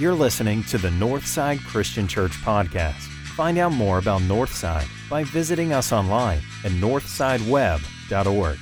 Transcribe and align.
You're 0.00 0.14
listening 0.14 0.64
to 0.64 0.78
the 0.78 0.88
Northside 0.88 1.62
Christian 1.66 2.08
Church 2.08 2.32
podcast. 2.42 3.02
Find 3.36 3.58
out 3.58 3.72
more 3.72 3.98
about 3.98 4.22
Northside 4.22 4.88
by 5.10 5.24
visiting 5.24 5.74
us 5.74 5.92
online 5.92 6.40
at 6.64 6.70
northsideweb.org. 6.70 8.58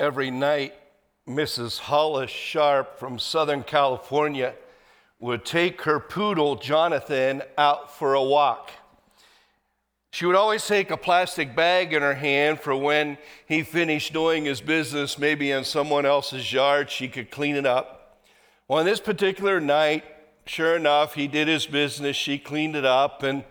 Every 0.00 0.32
night, 0.32 0.74
Mrs. 1.28 1.78
Hollis 1.78 2.28
Sharp 2.28 2.98
from 2.98 3.20
Southern 3.20 3.62
California 3.62 4.54
would 5.20 5.44
take 5.44 5.82
her 5.82 6.00
poodle, 6.00 6.56
Jonathan, 6.56 7.42
out 7.56 7.96
for 7.96 8.14
a 8.14 8.24
walk. 8.24 8.72
She 10.10 10.26
would 10.26 10.34
always 10.34 10.66
take 10.66 10.90
a 10.90 10.96
plastic 10.96 11.54
bag 11.54 11.92
in 11.92 12.02
her 12.02 12.16
hand 12.16 12.58
for 12.58 12.74
when 12.74 13.16
he 13.46 13.62
finished 13.62 14.12
doing 14.12 14.44
his 14.44 14.60
business, 14.60 15.20
maybe 15.20 15.52
in 15.52 15.62
someone 15.62 16.04
else's 16.04 16.52
yard, 16.52 16.90
she 16.90 17.06
could 17.06 17.30
clean 17.30 17.54
it 17.54 17.64
up. 17.64 17.99
On 18.70 18.84
this 18.84 19.00
particular 19.00 19.60
night, 19.60 20.04
sure 20.46 20.76
enough, 20.76 21.14
he 21.14 21.26
did 21.26 21.48
his 21.48 21.66
business. 21.66 22.14
She 22.14 22.38
cleaned 22.38 22.76
it 22.76 22.84
up 22.84 23.24
and 23.24 23.42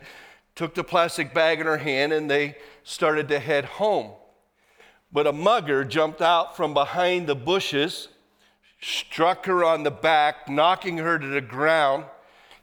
took 0.54 0.74
the 0.74 0.82
plastic 0.82 1.34
bag 1.34 1.60
in 1.60 1.66
her 1.66 1.76
hand, 1.76 2.14
and 2.14 2.30
they 2.30 2.56
started 2.84 3.28
to 3.28 3.38
head 3.38 3.66
home. 3.66 4.12
But 5.12 5.26
a 5.26 5.32
mugger 5.32 5.84
jumped 5.84 6.22
out 6.22 6.56
from 6.56 6.72
behind 6.72 7.26
the 7.26 7.34
bushes, 7.34 8.08
struck 8.80 9.44
her 9.44 9.62
on 9.62 9.82
the 9.82 9.90
back, 9.90 10.48
knocking 10.48 10.96
her 10.96 11.18
to 11.18 11.26
the 11.26 11.42
ground, 11.42 12.06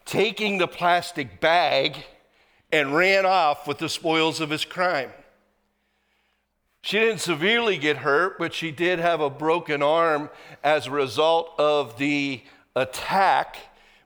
taking 0.06 0.58
the 0.58 0.68
plastic 0.68 1.40
bag 1.40 2.06
and 2.72 2.96
ran 2.96 3.24
off 3.24 3.68
with 3.68 3.78
the 3.78 3.88
spoils 3.88 4.42
of 4.42 4.50
his 4.50 4.66
crime. 4.66 5.12
She 6.88 7.00
didn't 7.00 7.20
severely 7.20 7.78
get 7.78 7.98
hurt, 7.98 8.40
but 8.40 8.54
she 8.54 8.72
did 8.72 9.00
have 9.00 9.20
a 9.20 9.30
broken 9.30 9.84
arm 9.84 10.30
as 10.64 10.88
a 10.88 10.92
result 10.92 11.54
of 11.60 11.98
the 11.98 12.42
attack. 12.82 13.58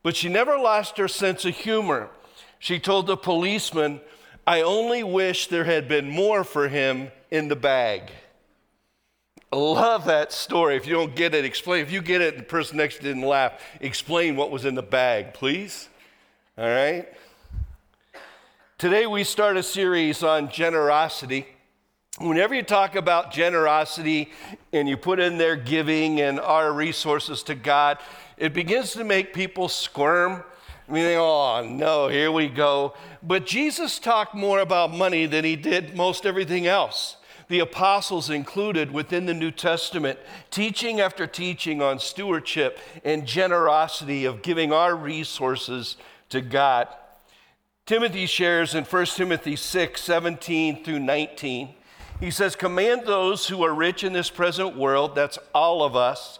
But 0.04 0.16
she 0.16 0.30
never 0.30 0.58
lost 0.58 0.98
her 0.98 1.08
sense 1.08 1.46
of 1.46 1.56
humor. 1.56 2.10
She 2.60 2.80
told 2.80 3.08
the 3.08 3.18
policeman, 3.18 4.02
I 4.48 4.62
only 4.62 5.04
wish 5.04 5.48
there 5.48 5.66
had 5.66 5.88
been 5.88 6.10
more 6.10 6.44
for 6.44 6.68
him 6.68 7.12
in 7.30 7.48
the 7.48 7.56
bag. 7.56 8.12
Love 9.54 10.06
that 10.06 10.32
story. 10.32 10.78
If 10.78 10.88
you 10.88 10.94
don't 10.94 11.16
get 11.16 11.36
it, 11.36 11.44
explain. 11.44 11.82
If 11.82 11.92
you 11.92 12.02
get 12.02 12.22
it 12.22 12.36
and 12.36 12.44
the 12.44 12.48
person 12.48 12.78
next 12.78 12.98
to 12.98 13.04
you 13.04 13.10
didn't 13.10 13.28
laugh, 13.28 13.62
explain 13.82 14.36
what 14.36 14.50
was 14.50 14.66
in 14.66 14.76
the 14.76 14.82
bag, 14.82 15.34
please. 15.34 15.90
All 16.58 16.68
right? 16.68 17.08
Today 18.78 19.06
we 19.06 19.24
start 19.24 19.58
a 19.58 19.64
series 19.64 20.24
on 20.24 20.50
generosity. 20.50 21.46
Whenever 22.20 22.56
you 22.56 22.64
talk 22.64 22.96
about 22.96 23.32
generosity 23.32 24.32
and 24.72 24.88
you 24.88 24.98
put 24.98 25.20
in 25.20 25.38
there 25.38 25.56
giving 25.56 26.22
and 26.22 26.40
our 26.40 26.72
resources 26.72 27.44
to 27.44 27.56
God, 27.56 27.98
it 28.42 28.56
begins 28.56 28.94
to 28.94 29.04
make 29.04 29.36
people 29.36 29.70
squirm. 29.70 30.44
I 30.90 30.92
mean, 30.92 31.06
oh 31.16 31.64
no, 31.64 32.08
here 32.08 32.32
we 32.32 32.48
go. 32.48 32.96
But 33.22 33.46
Jesus 33.46 34.00
talked 34.00 34.34
more 34.34 34.60
about 34.60 34.92
money 34.92 35.28
than 35.28 35.46
he 35.46 35.56
did 35.56 35.96
most 35.96 36.26
everything 36.26 36.66
else. 36.66 37.18
The 37.50 37.60
apostles 37.60 38.32
included 38.32 38.92
within 38.92 39.28
the 39.28 39.36
New 39.36 39.52
Testament, 39.52 40.18
teaching 40.50 41.00
after 41.00 41.28
teaching 41.28 41.84
on 41.84 42.00
stewardship 42.00 42.80
and 43.06 43.28
generosity 43.28 44.26
of 44.26 44.42
giving 44.42 44.74
our 44.74 44.96
resources 44.96 45.96
to 46.30 46.42
God. 46.42 46.88
Timothy 47.86 48.26
shares 48.26 48.74
in 48.74 48.86
1 48.86 49.06
Timothy 49.06 49.56
6 49.56 50.02
17 50.02 50.84
through 50.84 51.00
19. 51.00 51.76
He 52.20 52.32
says, 52.32 52.56
Command 52.56 53.04
those 53.06 53.50
who 53.50 53.64
are 53.64 53.74
rich 53.74 54.04
in 54.04 54.14
this 54.14 54.32
present 54.32 54.76
world, 54.76 55.14
that's 55.14 55.38
all 55.54 55.84
of 55.84 55.96
us, 55.96 56.40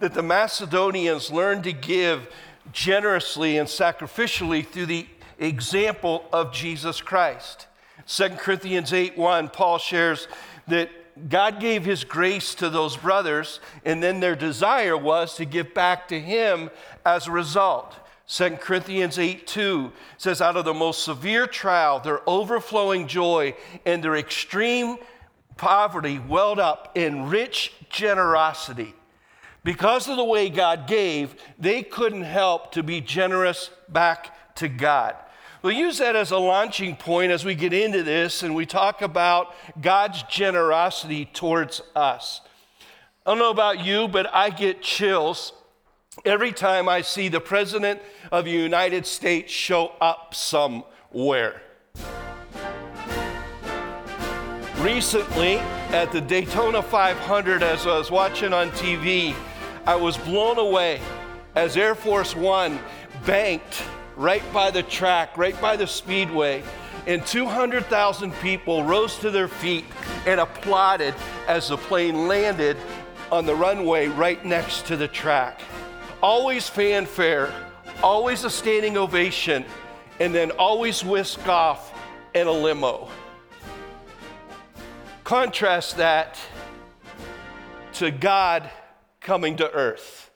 that 0.00 0.14
the 0.14 0.22
Macedonians 0.22 1.30
learned 1.30 1.64
to 1.64 1.72
give 1.72 2.28
generously 2.72 3.58
and 3.58 3.68
sacrificially 3.68 4.66
through 4.66 4.86
the 4.86 5.06
example 5.38 6.24
of 6.32 6.52
Jesus 6.52 7.00
Christ. 7.00 7.66
2 8.06 8.30
Corinthians 8.30 8.92
8 8.92 9.16
1, 9.16 9.48
Paul 9.50 9.78
shares 9.78 10.28
that 10.68 10.90
God 11.28 11.60
gave 11.60 11.84
his 11.84 12.02
grace 12.02 12.54
to 12.56 12.68
those 12.68 12.96
brothers, 12.96 13.60
and 13.84 14.02
then 14.02 14.20
their 14.20 14.34
desire 14.34 14.96
was 14.96 15.36
to 15.36 15.44
give 15.44 15.72
back 15.72 16.08
to 16.08 16.20
him 16.20 16.70
as 17.06 17.26
a 17.26 17.30
result. 17.32 17.94
2 18.26 18.56
Corinthians 18.56 19.18
8 19.18 19.46
2 19.46 19.92
says, 20.18 20.40
Out 20.40 20.56
of 20.56 20.64
the 20.64 20.74
most 20.74 21.04
severe 21.04 21.46
trial, 21.46 22.00
their 22.00 22.28
overflowing 22.28 23.06
joy 23.06 23.54
and 23.86 24.02
their 24.02 24.16
extreme 24.16 24.96
poverty 25.56 26.18
welled 26.18 26.58
up 26.58 26.92
in 26.96 27.28
rich 27.28 27.72
generosity. 27.90 28.94
Because 29.64 30.08
of 30.08 30.18
the 30.18 30.24
way 30.24 30.50
God 30.50 30.86
gave, 30.86 31.34
they 31.58 31.82
couldn't 31.82 32.22
help 32.22 32.72
to 32.72 32.82
be 32.82 33.00
generous 33.00 33.70
back 33.88 34.54
to 34.56 34.68
God. 34.68 35.16
We'll 35.62 35.72
use 35.72 35.96
that 35.98 36.14
as 36.14 36.30
a 36.30 36.36
launching 36.36 36.94
point 36.94 37.32
as 37.32 37.46
we 37.46 37.54
get 37.54 37.72
into 37.72 38.02
this 38.02 38.42
and 38.42 38.54
we 38.54 38.66
talk 38.66 39.00
about 39.00 39.54
God's 39.80 40.22
generosity 40.24 41.24
towards 41.24 41.80
us. 41.96 42.42
I 43.24 43.30
don't 43.30 43.38
know 43.38 43.50
about 43.50 43.82
you, 43.82 44.06
but 44.06 44.32
I 44.34 44.50
get 44.50 44.82
chills 44.82 45.54
every 46.26 46.52
time 46.52 46.86
I 46.86 47.00
see 47.00 47.28
the 47.28 47.40
President 47.40 48.02
of 48.30 48.44
the 48.44 48.50
United 48.50 49.06
States 49.06 49.50
show 49.50 49.92
up 49.98 50.34
somewhere. 50.34 51.62
Recently, 54.80 55.56
at 55.94 56.12
the 56.12 56.20
Daytona 56.20 56.82
500, 56.82 57.62
as 57.62 57.86
I 57.86 57.96
was 57.96 58.10
watching 58.10 58.52
on 58.52 58.70
TV, 58.72 59.34
I 59.86 59.96
was 59.96 60.16
blown 60.16 60.58
away 60.58 61.02
as 61.54 61.76
Air 61.76 61.94
Force 61.94 62.34
One 62.34 62.78
banked 63.26 63.82
right 64.16 64.42
by 64.50 64.70
the 64.70 64.82
track, 64.82 65.36
right 65.36 65.60
by 65.60 65.76
the 65.76 65.86
speedway. 65.86 66.62
And 67.06 67.24
200,000 67.26 68.32
people 68.36 68.82
rose 68.84 69.18
to 69.18 69.30
their 69.30 69.46
feet 69.46 69.84
and 70.24 70.40
applauded 70.40 71.14
as 71.46 71.68
the 71.68 71.76
plane 71.76 72.26
landed 72.26 72.78
on 73.30 73.44
the 73.44 73.54
runway 73.54 74.08
right 74.08 74.42
next 74.42 74.86
to 74.86 74.96
the 74.96 75.08
track. 75.08 75.60
Always 76.22 76.66
fanfare, 76.66 77.52
always 78.02 78.44
a 78.44 78.50
standing 78.50 78.96
ovation, 78.96 79.66
and 80.18 80.34
then 80.34 80.50
always 80.52 81.04
whisk 81.04 81.46
off 81.46 81.92
in 82.34 82.46
a 82.46 82.52
limo. 82.52 83.08
Contrast 85.24 85.98
that 85.98 86.38
to 87.92 88.10
God 88.10 88.70
coming 89.24 89.56
to 89.56 89.68
earth. 89.72 90.30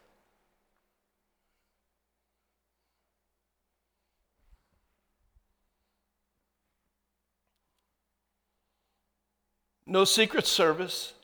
no 9.88 10.04
Secret 10.04 10.46
Service, 10.46 11.14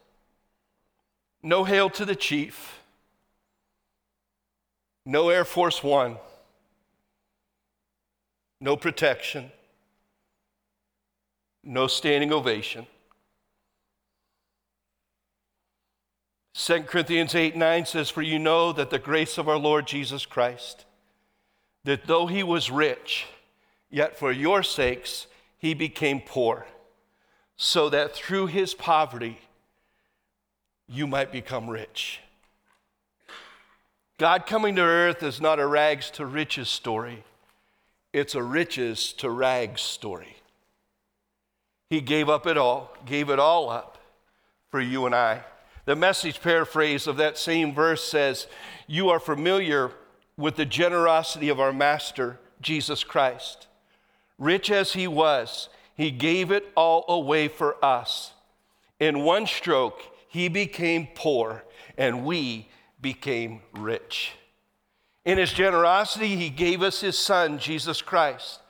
no 1.43 1.65
hail 1.65 1.91
to 1.91 2.05
the 2.05 2.17
chief, 2.17 2.81
no 5.05 5.29
Air 5.29 5.45
Force 5.45 5.83
One, 5.83 6.17
no 8.61 8.75
protection, 8.75 9.53
no 11.63 11.87
standing 11.87 12.33
ovation. 12.33 12.87
2 16.55 16.83
Corinthians 16.83 17.35
8 17.35 17.57
9 17.57 17.87
says, 17.87 18.11
For 18.11 18.23
you 18.23 18.39
know 18.39 18.73
that 18.73 18.91
the 18.91 18.99
grace 18.99 19.39
of 19.39 19.49
our 19.49 19.59
Lord 19.59 19.87
Jesus 19.87 20.25
Christ, 20.25 20.85
that 21.83 22.07
though 22.07 22.27
he 22.27 22.43
was 22.43 22.71
rich, 22.71 23.27
yet 23.91 24.17
for 24.17 24.31
your 24.33 24.63
sakes 24.63 25.27
he 25.59 25.75
became 25.75 26.21
poor 26.21 26.67
so 27.57 27.89
that 27.89 28.15
through 28.15 28.47
his 28.47 28.75
poverty 28.75 29.39
you 30.89 31.07
might 31.07 31.33
become 31.33 31.69
rich. 31.69 32.21
God 34.19 34.47
coming 34.47 34.77
to 34.77 34.83
earth 34.83 35.23
is 35.23 35.41
not 35.41 35.59
a 35.59 35.67
rags 35.67 36.11
to 36.13 36.27
riches 36.27 36.69
story, 36.69 37.25
it's 38.13 38.35
a 38.35 38.43
riches 38.43 39.13
to 39.15 39.31
rags 39.31 39.81
story. 39.81 40.37
He 41.91 42.01
gave 42.01 42.29
up 42.29 42.47
it 42.47 42.57
all, 42.57 42.97
gave 43.05 43.29
it 43.29 43.39
all 43.39 43.71
up 43.71 43.99
for 44.71 44.81
you 44.81 45.07
and 45.07 45.15
I. 45.15 45.43
The 45.85 45.97
message 45.97 46.41
paraphrase 46.41 47.07
of 47.07 47.19
that 47.19 47.37
same 47.37 47.75
verse 47.75 48.03
says, 48.03 48.47
You 48.87 49.11
are 49.11 49.21
familiar 49.21 49.91
with 50.37 50.57
the 50.57 50.65
generosity 50.65 51.49
of 51.49 51.61
our 51.61 51.73
Master, 51.73 52.39
Jesus 52.61 53.05
Christ. 53.05 53.67
Rich 54.39 54.71
as 54.71 54.95
he 54.95 55.07
was, 55.07 55.69
he 55.95 56.11
gave 56.11 56.51
it 56.51 56.73
all 56.75 57.05
away 57.09 57.49
for 57.49 57.83
us. 57.85 58.33
In 58.99 59.21
one 59.21 59.47
stroke, 59.47 60.01
he 60.29 60.49
became 60.49 61.09
poor, 61.15 61.65
and 61.99 62.25
we 62.25 62.69
became 63.01 63.61
rich. 63.75 64.33
In 65.25 65.39
his 65.39 65.53
generosity, 65.53 66.37
he 66.37 66.51
gave 66.51 66.83
us 66.83 67.01
his 67.01 67.19
son, 67.19 67.59
Jesus 67.59 68.03
Christ. 68.03 68.61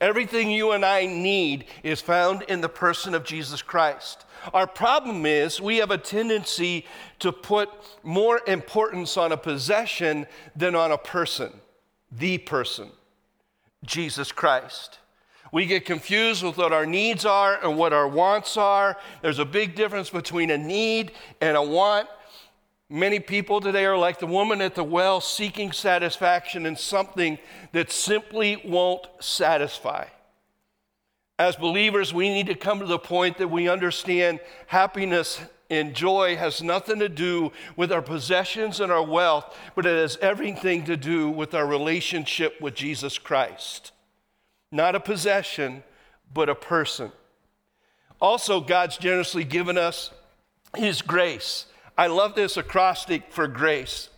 Everything 0.00 0.50
you 0.50 0.72
and 0.72 0.84
I 0.84 1.06
need 1.06 1.64
is 1.82 2.00
found 2.00 2.42
in 2.42 2.60
the 2.60 2.68
person 2.68 3.14
of 3.14 3.24
Jesus 3.24 3.62
Christ. 3.62 4.24
Our 4.52 4.66
problem 4.66 5.26
is 5.26 5.60
we 5.60 5.78
have 5.78 5.90
a 5.90 5.98
tendency 5.98 6.84
to 7.20 7.32
put 7.32 7.68
more 8.02 8.40
importance 8.46 9.16
on 9.16 9.32
a 9.32 9.36
possession 9.36 10.26
than 10.54 10.74
on 10.74 10.92
a 10.92 10.98
person, 10.98 11.52
the 12.10 12.38
person, 12.38 12.90
Jesus 13.84 14.32
Christ. 14.32 14.98
We 15.52 15.66
get 15.66 15.86
confused 15.86 16.42
with 16.42 16.58
what 16.58 16.72
our 16.72 16.86
needs 16.86 17.24
are 17.24 17.58
and 17.62 17.78
what 17.78 17.92
our 17.92 18.06
wants 18.06 18.56
are. 18.56 18.98
There's 19.22 19.38
a 19.38 19.44
big 19.44 19.74
difference 19.74 20.10
between 20.10 20.50
a 20.50 20.58
need 20.58 21.12
and 21.40 21.56
a 21.56 21.62
want. 21.62 22.08
Many 22.90 23.20
people 23.20 23.60
today 23.60 23.84
are 23.84 23.98
like 23.98 24.18
the 24.18 24.26
woman 24.26 24.60
at 24.60 24.74
the 24.74 24.84
well 24.84 25.20
seeking 25.20 25.72
satisfaction 25.72 26.66
in 26.66 26.76
something 26.76 27.38
that 27.72 27.90
simply 27.90 28.62
won't 28.64 29.06
satisfy. 29.20 30.06
As 31.38 31.54
believers, 31.54 32.12
we 32.12 32.28
need 32.30 32.48
to 32.48 32.54
come 32.54 32.80
to 32.80 32.86
the 32.86 32.98
point 32.98 33.38
that 33.38 33.48
we 33.48 33.68
understand 33.68 34.40
happiness 34.66 35.40
and 35.70 35.94
joy 35.94 36.36
has 36.36 36.62
nothing 36.62 36.98
to 36.98 37.08
do 37.08 37.52
with 37.76 37.92
our 37.92 38.02
possessions 38.02 38.80
and 38.80 38.90
our 38.90 39.02
wealth, 39.02 39.56
but 39.74 39.86
it 39.86 39.96
has 39.96 40.16
everything 40.20 40.84
to 40.84 40.96
do 40.96 41.28
with 41.28 41.54
our 41.54 41.66
relationship 41.66 42.60
with 42.60 42.74
Jesus 42.74 43.18
Christ. 43.18 43.92
Not 44.72 44.94
a 44.94 45.00
possession, 45.00 45.84
but 46.32 46.48
a 46.48 46.54
person. 46.54 47.12
Also, 48.20 48.60
God's 48.60 48.96
generously 48.96 49.44
given 49.44 49.78
us 49.78 50.10
His 50.76 51.02
grace. 51.02 51.66
I 51.96 52.06
love 52.06 52.34
this 52.34 52.56
acrostic 52.56 53.32
for 53.32 53.46
grace 53.46 54.08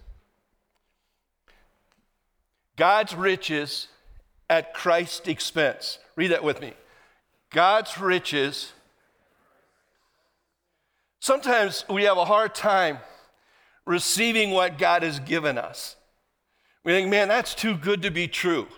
God's 2.76 3.14
riches 3.14 3.88
at 4.48 4.72
Christ's 4.72 5.28
expense. 5.28 5.98
Read 6.16 6.30
that 6.30 6.42
with 6.42 6.62
me. 6.62 6.72
God's 7.50 7.98
riches. 7.98 8.72
Sometimes 11.18 11.84
we 11.88 12.04
have 12.04 12.16
a 12.16 12.24
hard 12.24 12.54
time 12.54 12.98
receiving 13.84 14.52
what 14.52 14.78
God 14.78 15.02
has 15.02 15.18
given 15.20 15.58
us. 15.58 15.96
We 16.84 16.92
think, 16.92 17.10
man, 17.10 17.28
that's 17.28 17.54
too 17.54 17.76
good 17.76 18.02
to 18.02 18.10
be 18.10 18.28
true. 18.28 18.68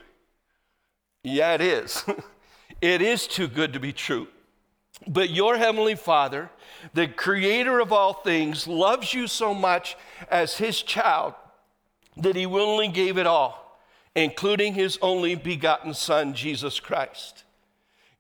Yeah, 1.23 1.55
it 1.55 1.61
is. 1.61 2.05
it 2.81 3.03
is 3.03 3.27
too 3.27 3.47
good 3.47 3.75
to 3.75 3.81
be 3.81 3.93
true. 3.93 4.27
But 5.07 5.31
your 5.31 5.57
Heavenly 5.57 5.95
Father, 5.95 6.51
the 6.95 7.09
creator 7.09 7.81
of 7.81 7.93
all 7.93 8.15
things, 8.15 8.67
loves 8.67 9.15
you 9.15 9.27
so 9.27 9.53
much 9.55 9.97
as 10.31 10.57
His 10.57 10.83
child 10.83 11.35
that 12.17 12.37
He 12.37 12.47
willingly 12.47 12.89
gave 12.89 13.19
it 13.19 13.27
all, 13.27 13.79
including 14.15 14.75
His 14.75 14.99
only 15.03 15.35
begotten 15.35 15.95
Son, 15.95 16.35
Jesus 16.35 16.81
Christ. 16.81 17.45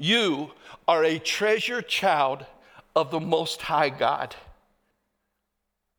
You 0.03 0.51
are 0.89 1.05
a 1.05 1.21
treasure 1.21 1.81
child 1.81 2.45
of 2.97 3.13
the 3.13 3.21
Most 3.21 3.63
High 3.63 3.89
God. 3.89 4.35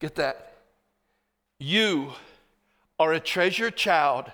Get 0.01 0.15
that? 0.15 0.57
You 1.57 2.11
are 2.99 3.13
a 3.13 3.21
treasure 3.21 3.71
child 3.71 4.29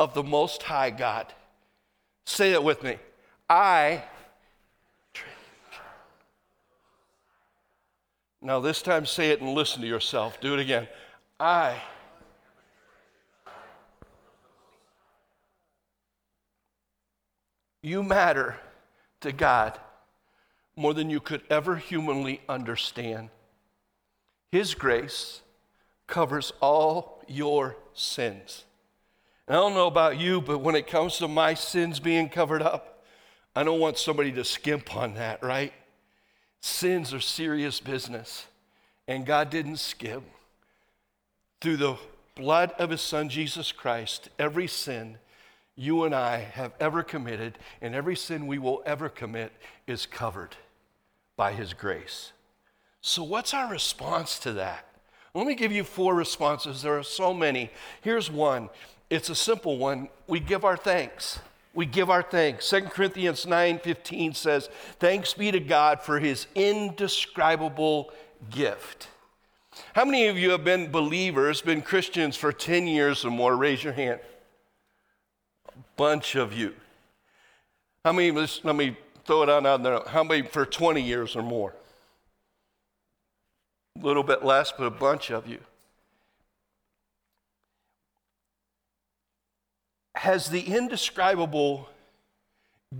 of 0.00 0.12
the 0.14 0.24
Most 0.24 0.64
High 0.64 0.90
God. 0.90 1.32
Say 2.26 2.52
it 2.52 2.64
with 2.64 2.82
me. 2.82 2.96
I. 3.48 4.02
Now, 8.42 8.58
this 8.58 8.82
time 8.82 9.06
say 9.06 9.30
it 9.30 9.40
and 9.40 9.54
listen 9.54 9.82
to 9.82 9.86
yourself. 9.86 10.40
Do 10.40 10.52
it 10.52 10.58
again. 10.58 10.88
I. 11.38 11.80
You 17.80 18.02
matter 18.02 18.56
to 19.24 19.32
God 19.32 19.78
more 20.76 20.94
than 20.94 21.10
you 21.10 21.20
could 21.20 21.42
ever 21.50 21.76
humanly 21.76 22.40
understand. 22.48 23.30
His 24.50 24.74
grace 24.74 25.42
covers 26.06 26.52
all 26.60 27.22
your 27.26 27.76
sins. 27.92 28.64
And 29.46 29.56
I 29.56 29.60
don't 29.60 29.74
know 29.74 29.86
about 29.86 30.18
you, 30.18 30.40
but 30.40 30.58
when 30.58 30.74
it 30.74 30.86
comes 30.86 31.18
to 31.18 31.28
my 31.28 31.54
sins 31.54 32.00
being 32.00 32.28
covered 32.28 32.62
up, 32.62 33.02
I 33.56 33.62
don't 33.62 33.80
want 33.80 33.98
somebody 33.98 34.32
to 34.32 34.44
skimp 34.44 34.96
on 34.96 35.14
that, 35.14 35.42
right? 35.42 35.72
Sins 36.60 37.12
are 37.14 37.20
serious 37.20 37.78
business, 37.80 38.46
and 39.06 39.26
God 39.26 39.50
didn't 39.50 39.76
skimp. 39.76 40.24
Through 41.60 41.76
the 41.76 41.96
blood 42.34 42.72
of 42.78 42.90
His 42.90 43.00
Son, 43.00 43.28
Jesus 43.28 43.70
Christ, 43.70 44.28
every 44.38 44.66
sin 44.66 45.18
you 45.76 46.04
and 46.04 46.14
I 46.14 46.38
have 46.38 46.72
ever 46.78 47.02
committed, 47.02 47.58
and 47.80 47.94
every 47.94 48.16
sin 48.16 48.46
we 48.46 48.58
will 48.58 48.82
ever 48.86 49.08
commit 49.08 49.52
is 49.86 50.06
covered 50.06 50.56
by 51.36 51.52
His 51.52 51.72
grace. 51.72 52.32
So, 53.00 53.22
what's 53.22 53.52
our 53.52 53.68
response 53.68 54.38
to 54.40 54.52
that? 54.52 54.86
Let 55.34 55.46
me 55.46 55.56
give 55.56 55.72
you 55.72 55.82
four 55.82 56.14
responses. 56.14 56.82
There 56.82 56.96
are 56.96 57.02
so 57.02 57.34
many. 57.34 57.70
Here's 58.00 58.30
one 58.30 58.70
it's 59.10 59.28
a 59.28 59.34
simple 59.34 59.78
one. 59.78 60.08
We 60.26 60.40
give 60.40 60.64
our 60.64 60.76
thanks. 60.76 61.40
We 61.74 61.86
give 61.86 62.08
our 62.08 62.22
thanks. 62.22 62.70
2 62.70 62.82
Corinthians 62.82 63.46
9 63.46 63.80
15 63.80 64.34
says, 64.34 64.68
Thanks 65.00 65.34
be 65.34 65.50
to 65.50 65.60
God 65.60 66.02
for 66.02 66.20
his 66.20 66.46
indescribable 66.54 68.12
gift. 68.50 69.08
How 69.94 70.04
many 70.04 70.28
of 70.28 70.38
you 70.38 70.50
have 70.50 70.62
been 70.62 70.92
believers, 70.92 71.60
been 71.60 71.82
Christians 71.82 72.36
for 72.36 72.52
10 72.52 72.86
years 72.86 73.24
or 73.24 73.30
more? 73.32 73.56
Raise 73.56 73.82
your 73.82 73.92
hand 73.92 74.20
bunch 75.96 76.34
of 76.34 76.52
you. 76.52 76.74
How 78.04 78.12
many, 78.12 78.30
let 78.30 78.76
me 78.76 78.96
throw 79.24 79.42
it 79.42 79.48
out 79.48 79.82
there, 79.82 80.00
how 80.06 80.22
many 80.22 80.42
for 80.42 80.66
20 80.66 81.00
years 81.00 81.36
or 81.36 81.42
more? 81.42 81.74
A 83.98 84.04
little 84.04 84.22
bit 84.22 84.44
less, 84.44 84.72
but 84.76 84.84
a 84.84 84.90
bunch 84.90 85.30
of 85.30 85.46
you. 85.46 85.60
Has 90.16 90.48
the 90.48 90.60
indescribable 90.60 91.88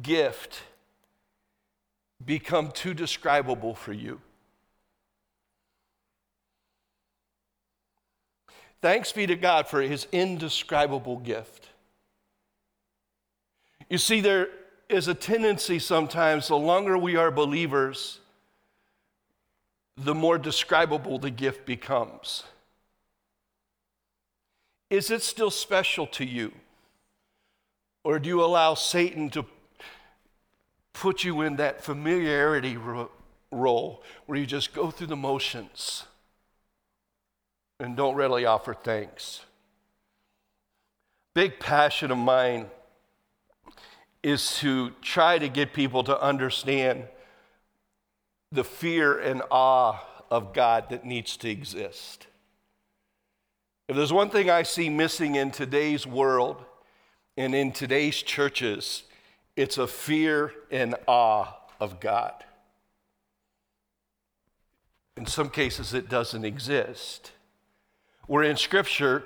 gift 0.02 0.62
become 2.24 2.70
too 2.70 2.94
describable 2.94 3.74
for 3.74 3.92
you? 3.92 4.20
Thanks 8.80 9.12
be 9.12 9.26
to 9.26 9.36
God 9.36 9.66
for 9.66 9.80
his 9.80 10.06
indescribable 10.12 11.16
gift. 11.16 11.68
You 13.88 13.98
see, 13.98 14.20
there 14.20 14.48
is 14.88 15.08
a 15.08 15.14
tendency 15.14 15.78
sometimes, 15.78 16.48
the 16.48 16.56
longer 16.56 16.96
we 16.96 17.16
are 17.16 17.30
believers, 17.30 18.20
the 19.96 20.14
more 20.14 20.38
describable 20.38 21.18
the 21.18 21.30
gift 21.30 21.66
becomes. 21.66 22.44
Is 24.90 25.10
it 25.10 25.22
still 25.22 25.50
special 25.50 26.06
to 26.08 26.24
you? 26.24 26.52
Or 28.04 28.18
do 28.18 28.28
you 28.28 28.44
allow 28.44 28.74
Satan 28.74 29.30
to 29.30 29.46
put 30.92 31.24
you 31.24 31.40
in 31.40 31.56
that 31.56 31.82
familiarity 31.82 32.76
ro- 32.76 33.10
role 33.50 34.02
where 34.26 34.38
you 34.38 34.46
just 34.46 34.74
go 34.74 34.90
through 34.90 35.06
the 35.06 35.16
motions 35.16 36.04
and 37.80 37.96
don't 37.96 38.14
really 38.14 38.44
offer 38.44 38.74
thanks? 38.74 39.44
Big 41.34 41.58
passion 41.58 42.10
of 42.10 42.18
mine 42.18 42.66
is 44.24 44.56
to 44.56 44.90
try 45.02 45.38
to 45.38 45.48
get 45.48 45.74
people 45.74 46.02
to 46.02 46.18
understand 46.18 47.04
the 48.50 48.64
fear 48.64 49.18
and 49.18 49.42
awe 49.50 50.02
of 50.30 50.54
God 50.54 50.88
that 50.88 51.04
needs 51.04 51.36
to 51.36 51.50
exist. 51.50 52.26
If 53.86 53.96
there's 53.96 54.14
one 54.14 54.30
thing 54.30 54.48
I 54.48 54.62
see 54.62 54.88
missing 54.88 55.34
in 55.34 55.50
today's 55.50 56.06
world 56.06 56.64
and 57.36 57.54
in 57.54 57.70
today's 57.70 58.22
churches, 58.22 59.02
it's 59.56 59.76
a 59.76 59.86
fear 59.86 60.54
and 60.70 60.94
awe 61.06 61.54
of 61.78 62.00
God. 62.00 62.32
In 65.18 65.26
some 65.26 65.50
cases, 65.50 65.92
it 65.92 66.08
doesn't 66.08 66.46
exist. 66.46 67.32
Where 68.26 68.42
in 68.42 68.56
Scripture, 68.56 69.24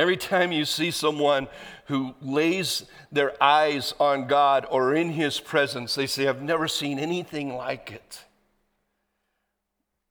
Every 0.00 0.16
time 0.16 0.50
you 0.50 0.64
see 0.64 0.90
someone 0.90 1.46
who 1.84 2.14
lays 2.22 2.86
their 3.12 3.34
eyes 3.42 3.92
on 4.00 4.28
God 4.28 4.66
or 4.70 4.94
in 4.94 5.10
His 5.10 5.38
presence, 5.38 5.94
they 5.94 6.06
say, 6.06 6.26
I've 6.26 6.40
never 6.40 6.68
seen 6.68 6.98
anything 6.98 7.54
like 7.54 7.92
it. 7.92 8.24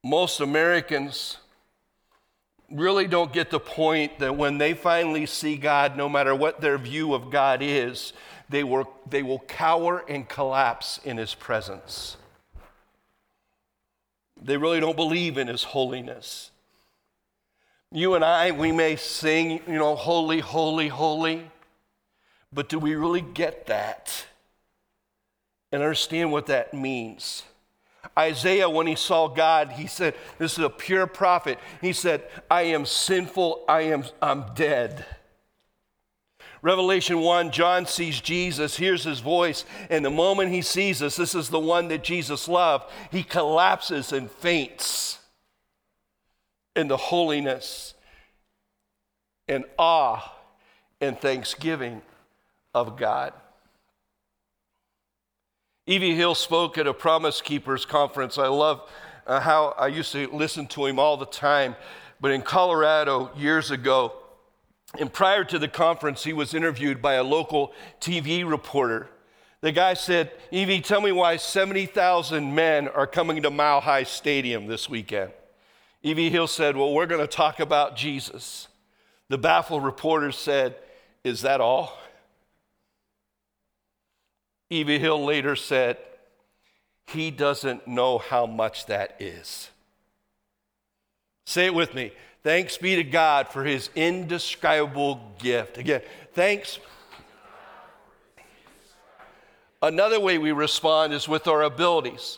Most 0.03 0.41
Americans 0.41 1.37
really 2.69 3.07
don't 3.07 3.33
get 3.33 3.49
the 3.49 3.59
point 3.59 4.19
that 4.19 4.37
when 4.37 4.59
they 4.59 4.75
finally 4.75 5.25
see 5.25 5.57
God, 5.57 5.97
no 5.97 6.07
matter 6.07 6.35
what 6.35 6.61
their 6.61 6.77
view 6.77 7.15
of 7.15 7.31
God 7.31 7.63
is, 7.63 8.13
they 8.47 8.63
will, 8.63 8.87
they 9.09 9.23
will 9.23 9.39
cower 9.39 10.05
and 10.07 10.29
collapse 10.29 10.99
in 11.03 11.17
His 11.17 11.33
presence. 11.33 12.15
They 14.39 14.55
really 14.55 14.81
don't 14.81 14.95
believe 14.95 15.39
in 15.39 15.47
His 15.47 15.63
holiness. 15.63 16.51
You 17.91 18.13
and 18.13 18.23
I, 18.23 18.51
we 18.51 18.71
may 18.71 18.95
sing, 18.95 19.61
you 19.67 19.79
know, 19.79 19.95
holy, 19.95 20.39
holy, 20.39 20.89
holy, 20.89 21.49
but 22.53 22.69
do 22.69 22.77
we 22.77 22.95
really 22.95 23.21
get 23.21 23.65
that 23.67 24.25
and 25.71 25.81
understand 25.81 26.31
what 26.31 26.45
that 26.47 26.73
means? 26.73 27.43
Isaiah, 28.17 28.69
when 28.69 28.85
he 28.85 28.95
saw 28.95 29.27
God, 29.27 29.71
he 29.71 29.87
said, 29.87 30.13
This 30.37 30.53
is 30.53 30.63
a 30.63 30.69
pure 30.69 31.07
prophet. 31.07 31.57
He 31.81 31.93
said, 31.93 32.23
I 32.49 32.63
am 32.63 32.85
sinful, 32.85 33.65
I 33.67 33.81
am 33.81 34.05
I'm 34.21 34.45
dead. 34.53 35.05
Revelation 36.61 37.21
1, 37.21 37.51
John 37.51 37.85
sees 37.85 38.19
Jesus, 38.19 38.77
hears 38.77 39.05
his 39.05 39.21
voice, 39.21 39.63
and 39.89 40.03
the 40.03 40.09
moment 40.09 40.51
he 40.51 40.61
sees 40.61 41.01
us, 41.01 41.15
this 41.15 41.33
is 41.33 41.49
the 41.49 41.59
one 41.59 41.87
that 41.87 42.03
Jesus 42.03 42.49
loved, 42.49 42.91
he 43.11 43.23
collapses 43.23 44.11
and 44.11 44.29
faints 44.29 45.18
in 46.75 46.87
the 46.87 46.97
holiness 46.97 47.93
and 49.47 49.65
awe 49.77 50.35
and 51.01 51.19
thanksgiving 51.19 52.01
of 52.73 52.97
God. 52.97 53.33
E.V. 55.87 56.15
Hill 56.15 56.35
spoke 56.35 56.77
at 56.77 56.85
a 56.85 56.93
Promise 56.93 57.41
Keepers 57.41 57.85
conference. 57.85 58.37
I 58.37 58.47
love 58.47 58.87
uh, 59.25 59.39
how 59.39 59.73
I 59.77 59.87
used 59.87 60.11
to 60.11 60.27
listen 60.31 60.67
to 60.67 60.85
him 60.85 60.99
all 60.99 61.17
the 61.17 61.25
time. 61.25 61.75
But 62.21 62.31
in 62.31 62.41
Colorado 62.41 63.31
years 63.35 63.71
ago, 63.71 64.13
and 64.99 65.11
prior 65.11 65.43
to 65.45 65.57
the 65.57 65.67
conference, 65.67 66.23
he 66.23 66.33
was 66.33 66.53
interviewed 66.53 67.01
by 67.01 67.15
a 67.15 67.23
local 67.23 67.73
TV 67.99 68.47
reporter. 68.47 69.09
The 69.61 69.71
guy 69.71 69.93
said, 69.93 70.31
E.V., 70.51 70.81
tell 70.81 71.01
me 71.01 71.11
why 71.11 71.37
70,000 71.37 72.53
men 72.53 72.87
are 72.87 73.07
coming 73.07 73.41
to 73.43 73.49
Mile 73.49 73.81
High 73.81 74.03
Stadium 74.03 74.67
this 74.67 74.89
weekend. 74.89 75.31
E.V. 76.03 76.29
Hill 76.29 76.47
said, 76.47 76.77
Well, 76.77 76.93
we're 76.93 77.05
going 77.05 77.21
to 77.21 77.27
talk 77.27 77.59
about 77.59 77.95
Jesus. 77.95 78.67
The 79.27 79.37
baffled 79.37 79.83
reporter 79.83 80.31
said, 80.31 80.75
Is 81.23 81.41
that 81.41 81.61
all? 81.61 81.97
E.V. 84.69 84.99
Hill 84.99 85.23
later 85.25 85.55
said, 85.55 85.97
He 87.07 87.31
doesn't 87.31 87.87
know 87.87 88.17
how 88.17 88.45
much 88.45 88.85
that 88.85 89.15
is. 89.19 89.69
Say 91.45 91.65
it 91.65 91.73
with 91.73 91.93
me. 91.93 92.11
Thanks 92.43 92.77
be 92.77 92.95
to 92.95 93.03
God 93.03 93.49
for 93.49 93.63
his 93.65 93.89
indescribable 93.95 95.19
gift. 95.39 95.77
Again, 95.77 96.01
thanks. 96.33 96.79
Another 99.81 100.19
way 100.19 100.37
we 100.37 100.51
respond 100.51 101.13
is 101.13 101.27
with 101.27 101.47
our 101.47 101.63
abilities. 101.63 102.37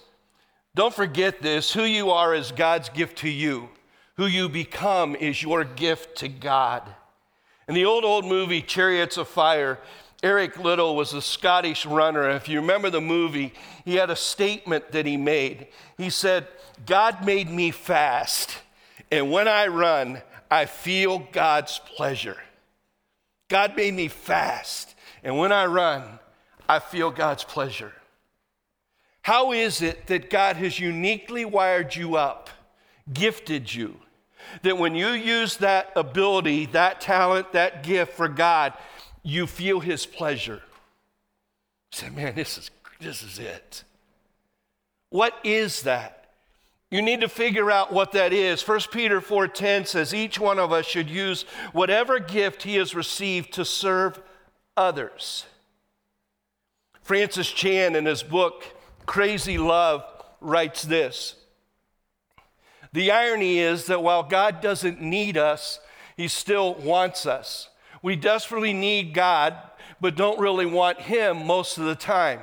Don't 0.73 0.93
forget 0.93 1.41
this 1.41 1.73
who 1.73 1.83
you 1.83 2.11
are 2.11 2.33
is 2.33 2.51
God's 2.51 2.89
gift 2.89 3.19
to 3.19 3.29
you, 3.29 3.69
who 4.15 4.25
you 4.25 4.47
become 4.47 5.15
is 5.15 5.43
your 5.43 5.63
gift 5.63 6.17
to 6.19 6.29
God. 6.29 6.83
In 7.67 7.75
the 7.75 7.85
old, 7.85 8.05
old 8.05 8.25
movie, 8.25 8.61
Chariots 8.61 9.17
of 9.17 9.27
Fire, 9.27 9.79
Eric 10.23 10.57
Liddell 10.57 10.95
was 10.95 11.13
a 11.13 11.21
Scottish 11.21 11.85
runner. 11.85 12.29
If 12.29 12.47
you 12.47 12.61
remember 12.61 12.89
the 12.89 13.01
movie, 13.01 13.53
he 13.83 13.95
had 13.95 14.09
a 14.09 14.15
statement 14.15 14.91
that 14.91 15.05
he 15.05 15.17
made. 15.17 15.67
He 15.97 16.09
said, 16.09 16.47
God 16.85 17.25
made 17.25 17.49
me 17.49 17.71
fast, 17.71 18.57
and 19.11 19.31
when 19.31 19.47
I 19.47 19.67
run, 19.67 20.21
I 20.49 20.65
feel 20.65 21.19
God's 21.31 21.79
pleasure. 21.95 22.37
God 23.49 23.75
made 23.75 23.93
me 23.93 24.07
fast, 24.07 24.95
and 25.23 25.37
when 25.37 25.51
I 25.51 25.65
run, 25.65 26.19
I 26.69 26.79
feel 26.79 27.11
God's 27.11 27.43
pleasure. 27.43 27.93
How 29.21 29.51
is 29.51 29.81
it 29.81 30.07
that 30.07 30.29
God 30.29 30.55
has 30.55 30.79
uniquely 30.79 31.45
wired 31.45 31.95
you 31.95 32.15
up, 32.15 32.49
gifted 33.13 33.73
you, 33.73 33.97
that 34.63 34.77
when 34.77 34.95
you 34.95 35.09
use 35.09 35.57
that 35.57 35.91
ability, 35.95 36.65
that 36.67 37.01
talent, 37.01 37.51
that 37.53 37.83
gift 37.83 38.13
for 38.13 38.27
God, 38.27 38.73
you 39.23 39.45
feel 39.45 39.79
His 39.79 40.05
pleasure? 40.05 40.61
say, 41.91 42.09
man, 42.09 42.33
this 42.35 42.57
is, 42.57 42.71
this 42.99 43.21
is 43.21 43.37
it. 43.37 43.83
What 45.09 45.37
is 45.43 45.83
that? 45.83 46.17
You 46.89 47.01
need 47.01 47.21
to 47.21 47.29
figure 47.29 47.71
out 47.71 47.93
what 47.93 48.13
that 48.13 48.33
is. 48.33 48.67
1 48.67 48.79
Peter 48.91 49.21
4:10 49.21 49.87
says 49.87 50.13
each 50.13 50.39
one 50.39 50.59
of 50.59 50.71
us 50.71 50.85
should 50.85 51.09
use 51.09 51.43
whatever 51.71 52.19
gift 52.19 52.63
he 52.63 52.75
has 52.75 52.93
received 52.95 53.53
to 53.53 53.63
serve 53.63 54.21
others. 54.75 55.45
Francis 57.01 57.49
Chan 57.49 57.95
in 57.95 58.05
his 58.05 58.23
book 58.23 58.65
Crazy 59.05 59.57
Love 59.57 60.03
writes 60.39 60.83
this 60.83 61.35
The 62.93 63.11
irony 63.11 63.59
is 63.59 63.85
that 63.85 64.03
while 64.03 64.23
God 64.23 64.61
doesn't 64.61 65.01
need 65.01 65.37
us, 65.37 65.79
He 66.17 66.27
still 66.27 66.75
wants 66.75 67.25
us. 67.25 67.69
We 68.01 68.15
desperately 68.15 68.73
need 68.73 69.13
God, 69.13 69.55
but 69.99 70.15
don't 70.15 70.39
really 70.39 70.65
want 70.65 71.01
Him 71.01 71.45
most 71.45 71.77
of 71.77 71.85
the 71.85 71.95
time. 71.95 72.41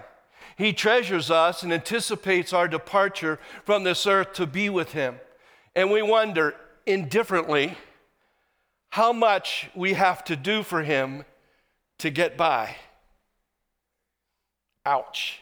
He 0.57 0.73
treasures 0.73 1.31
us 1.31 1.63
and 1.63 1.73
anticipates 1.73 2.53
our 2.53 2.67
departure 2.67 3.39
from 3.65 3.85
this 3.85 4.07
earth 4.07 4.33
to 4.35 4.47
be 4.47 4.69
with 4.69 4.93
Him. 4.93 5.21
And 5.75 5.91
we 5.91 6.03
wonder 6.03 6.55
indifferently 6.87 7.77
how 8.91 9.13
much 9.13 9.69
we 9.75 9.93
have 9.93 10.25
to 10.25 10.35
do 10.35 10.63
for 10.63 10.83
Him 10.83 11.25
to 11.99 12.11
get 12.11 12.37
by. 12.37 12.77
Ouch. 14.85 15.41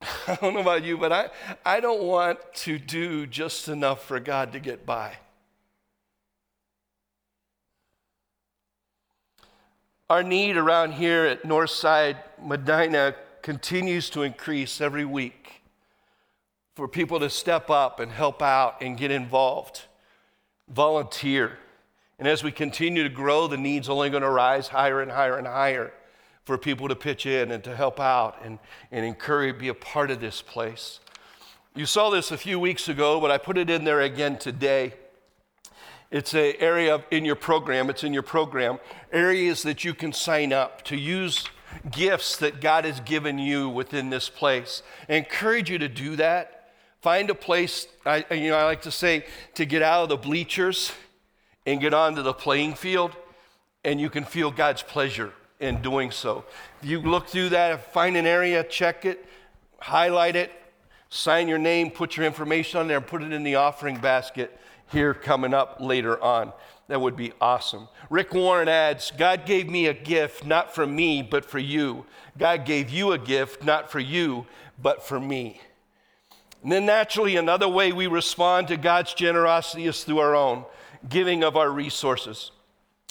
I 0.28 0.38
don't 0.40 0.54
know 0.54 0.60
about 0.60 0.84
you, 0.84 0.96
but 0.96 1.12
I, 1.12 1.30
I 1.64 1.80
don't 1.80 2.02
want 2.02 2.38
to 2.54 2.78
do 2.78 3.26
just 3.26 3.68
enough 3.68 4.04
for 4.04 4.20
God 4.20 4.52
to 4.52 4.60
get 4.60 4.86
by. 4.86 5.16
Our 10.08 10.22
need 10.22 10.56
around 10.56 10.92
here 10.92 11.24
at 11.26 11.42
Northside 11.42 12.16
Medina 12.42 13.14
continues 13.42 14.08
to 14.10 14.22
increase 14.22 14.80
every 14.80 15.04
week 15.04 15.62
for 16.74 16.88
people 16.88 17.20
to 17.20 17.28
step 17.28 17.68
up 17.68 18.00
and 18.00 18.10
help 18.10 18.40
out 18.40 18.80
and 18.80 18.96
get 18.96 19.10
involved, 19.10 19.82
volunteer. 20.68 21.58
And 22.18 22.26
as 22.26 22.42
we 22.42 22.52
continue 22.52 23.02
to 23.02 23.08
grow, 23.08 23.48
the 23.48 23.56
need's 23.56 23.88
only 23.88 24.10
going 24.10 24.22
to 24.22 24.30
rise 24.30 24.68
higher 24.68 25.02
and 25.02 25.10
higher 25.10 25.36
and 25.36 25.46
higher 25.46 25.92
for 26.48 26.56
people 26.56 26.88
to 26.88 26.96
pitch 26.96 27.26
in 27.26 27.50
and 27.50 27.62
to 27.62 27.76
help 27.76 28.00
out 28.00 28.38
and, 28.42 28.58
and 28.90 29.04
encourage, 29.04 29.58
be 29.58 29.68
a 29.68 29.74
part 29.74 30.10
of 30.10 30.18
this 30.18 30.40
place. 30.40 30.98
You 31.76 31.84
saw 31.84 32.08
this 32.08 32.30
a 32.30 32.38
few 32.38 32.58
weeks 32.58 32.88
ago, 32.88 33.20
but 33.20 33.30
I 33.30 33.36
put 33.36 33.58
it 33.58 33.68
in 33.68 33.84
there 33.84 34.00
again 34.00 34.38
today. 34.38 34.94
It's 36.10 36.32
an 36.32 36.54
area 36.58 37.04
in 37.10 37.26
your 37.26 37.34
program, 37.34 37.90
it's 37.90 38.02
in 38.02 38.14
your 38.14 38.22
program, 38.22 38.78
areas 39.12 39.62
that 39.64 39.84
you 39.84 39.92
can 39.92 40.14
sign 40.14 40.54
up 40.54 40.80
to 40.84 40.96
use 40.96 41.44
gifts 41.90 42.38
that 42.38 42.62
God 42.62 42.86
has 42.86 43.00
given 43.00 43.38
you 43.38 43.68
within 43.68 44.08
this 44.08 44.30
place. 44.30 44.82
I 45.06 45.16
encourage 45.16 45.68
you 45.68 45.76
to 45.76 45.88
do 45.88 46.16
that. 46.16 46.70
Find 47.02 47.28
a 47.28 47.34
place, 47.34 47.88
I, 48.06 48.24
you 48.30 48.48
know, 48.48 48.56
I 48.56 48.64
like 48.64 48.80
to 48.82 48.90
say, 48.90 49.26
to 49.52 49.66
get 49.66 49.82
out 49.82 50.04
of 50.04 50.08
the 50.08 50.16
bleachers 50.16 50.92
and 51.66 51.78
get 51.78 51.92
onto 51.92 52.22
the 52.22 52.32
playing 52.32 52.76
field, 52.76 53.14
and 53.84 54.00
you 54.00 54.08
can 54.08 54.24
feel 54.24 54.50
God's 54.50 54.82
pleasure 54.82 55.34
in 55.60 55.82
doing 55.82 56.10
so. 56.10 56.44
If 56.82 56.88
you 56.88 57.00
look 57.00 57.28
through 57.28 57.50
that, 57.50 57.92
find 57.92 58.16
an 58.16 58.26
area, 58.26 58.62
check 58.64 59.04
it, 59.04 59.26
highlight 59.78 60.36
it, 60.36 60.52
sign 61.08 61.48
your 61.48 61.58
name, 61.58 61.90
put 61.90 62.16
your 62.16 62.26
information 62.26 62.80
on 62.80 62.88
there, 62.88 62.98
and 62.98 63.06
put 63.06 63.22
it 63.22 63.32
in 63.32 63.42
the 63.42 63.56
offering 63.56 63.98
basket 63.98 64.58
here 64.90 65.14
coming 65.14 65.54
up 65.54 65.78
later 65.80 66.22
on. 66.22 66.52
That 66.88 67.00
would 67.00 67.16
be 67.16 67.32
awesome. 67.40 67.88
Rick 68.08 68.32
Warren 68.32 68.68
adds 68.68 69.12
God 69.16 69.44
gave 69.44 69.68
me 69.68 69.86
a 69.86 69.94
gift, 69.94 70.46
not 70.46 70.74
for 70.74 70.86
me, 70.86 71.22
but 71.22 71.44
for 71.44 71.58
you. 71.58 72.06
God 72.38 72.64
gave 72.64 72.88
you 72.88 73.12
a 73.12 73.18
gift, 73.18 73.62
not 73.62 73.90
for 73.90 74.00
you, 74.00 74.46
but 74.80 75.02
for 75.02 75.20
me. 75.20 75.60
And 76.62 76.72
then, 76.72 76.86
naturally, 76.86 77.36
another 77.36 77.68
way 77.68 77.92
we 77.92 78.06
respond 78.06 78.68
to 78.68 78.76
God's 78.76 79.14
generosity 79.14 79.86
is 79.86 80.02
through 80.02 80.18
our 80.18 80.34
own 80.34 80.64
giving 81.08 81.44
of 81.44 81.56
our 81.56 81.70
resources. 81.70 82.50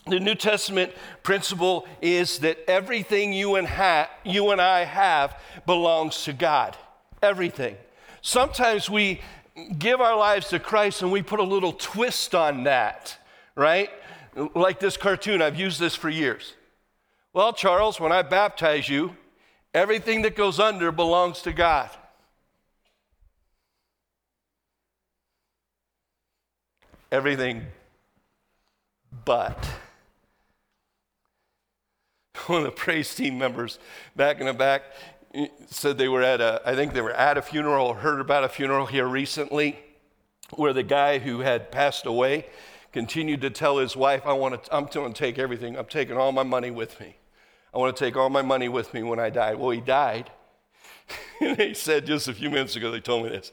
The 0.10 0.20
New 0.20 0.36
Testament 0.36 0.94
principle 1.24 1.88
is 2.02 2.40
that 2.40 2.58
everything 2.70 3.34
you 3.34 3.56
and, 3.56 3.68
ha- 3.68 4.10
you 4.24 4.52
and 4.52 4.62
I 4.62 4.86
have 4.86 5.40
belongs 5.66 6.24
to 6.24 6.34
God. 6.34 6.78
Everything. 7.22 7.76
Sometimes 8.22 8.90
we 8.90 9.22
give 9.78 10.02
our 10.02 10.16
lives 10.16 10.50
to 10.50 10.60
Christ 10.60 11.02
and 11.02 11.12
we 11.12 11.22
put 11.22 11.40
a 11.40 11.44
little 11.44 11.74
twist 11.74 12.36
on 12.36 12.64
that, 12.64 13.18
right? 13.56 13.90
Like 14.56 14.80
this 14.80 14.98
cartoon, 14.98 15.42
I've 15.42 15.60
used 15.60 15.80
this 15.80 15.96
for 15.96 16.10
years. 16.10 16.54
Well, 17.34 17.54
Charles, 17.54 18.00
when 18.00 18.12
I 18.12 18.22
baptize 18.22 18.88
you, 18.88 19.16
everything 19.74 20.22
that 20.24 20.36
goes 20.36 20.60
under 20.60 20.92
belongs 20.92 21.42
to 21.44 21.54
God. 21.54 21.90
everything 27.12 27.66
but. 29.26 29.58
One 32.58 32.60
of 32.60 32.66
the 32.66 32.72
praise 32.72 33.14
team 33.14 33.38
members 33.38 33.78
back 34.16 34.40
in 34.40 34.46
the 34.46 34.54
back 34.54 34.84
said 35.68 35.98
they 35.98 36.08
were 36.08 36.24
at 36.24 36.40
a, 36.40 36.62
I 36.66 36.76
think 36.76 36.94
they 36.94 37.02
were 37.02 37.12
at 37.12 37.38
a 37.38 37.42
funeral 37.42 37.88
or 37.88 37.96
heard 37.96 38.22
about 38.22 38.46
a 38.46 38.50
funeral 38.50 38.86
here 38.86 39.06
recently 39.06 39.78
where 40.56 40.72
the 40.72 40.84
guy 40.84 41.20
who 41.20 41.42
had 41.42 41.72
passed 41.74 42.06
away 42.06 42.46
continued 42.94 43.42
to 43.42 43.50
tell 43.50 43.80
his 43.80 43.98
wife, 43.98 44.26
I 44.26 44.32
want 44.32 44.64
to, 44.64 44.74
I'm 44.74 44.86
going 44.86 45.12
to 45.12 45.20
take 45.20 45.38
everything. 45.38 45.78
I'm 45.78 45.88
taking 45.88 46.16
all 46.16 46.32
my 46.32 46.44
money 46.44 46.72
with 46.72 46.98
me. 47.02 47.18
I 47.74 47.80
want 47.80 47.98
to 47.98 48.06
take 48.06 48.16
all 48.16 48.30
my 48.30 48.42
money 48.42 48.70
with 48.70 48.94
me 48.94 49.04
when 49.04 49.20
I 49.20 49.30
die. 49.30 49.54
Well, 49.56 49.72
he 49.72 49.82
died. 49.82 50.32
and 51.42 51.60
he 51.60 51.74
said 51.74 52.06
just 52.06 52.30
a 52.30 52.34
few 52.34 52.50
minutes 52.50 52.78
ago, 52.78 52.92
they 52.92 53.02
told 53.02 53.26
me 53.26 53.30
this. 53.30 53.52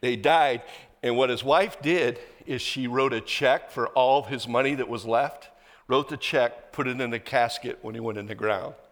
They 0.00 0.16
died, 0.16 0.62
and 1.00 1.16
what 1.16 1.30
his 1.30 1.44
wife 1.44 1.80
did 1.80 2.18
is 2.44 2.60
she 2.60 2.88
wrote 2.88 3.12
a 3.12 3.20
check 3.20 3.70
for 3.70 3.86
all 3.90 4.18
of 4.18 4.26
his 4.26 4.48
money 4.48 4.74
that 4.74 4.88
was 4.88 5.06
left, 5.06 5.48
wrote 5.92 6.08
the 6.08 6.16
check, 6.16 6.72
put 6.72 6.88
it 6.88 6.98
in 6.98 7.12
a 7.12 7.18
casket 7.18 7.78
when 7.82 7.94
he 7.94 8.00
went 8.00 8.16
in 8.16 8.26
the 8.26 8.34
ground. 8.34 8.74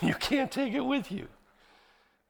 You 0.00 0.14
can't 0.14 0.50
take 0.50 0.72
it 0.72 0.80
with 0.80 1.12
you. 1.12 1.26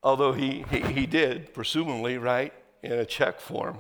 Although 0.03 0.33
he, 0.33 0.65
he, 0.71 0.81
he 0.81 1.07
did, 1.07 1.53
presumably, 1.55 2.17
right, 2.17 2.53
in 2.83 2.93
a 2.93 3.05
check 3.05 3.39
form. 3.39 3.79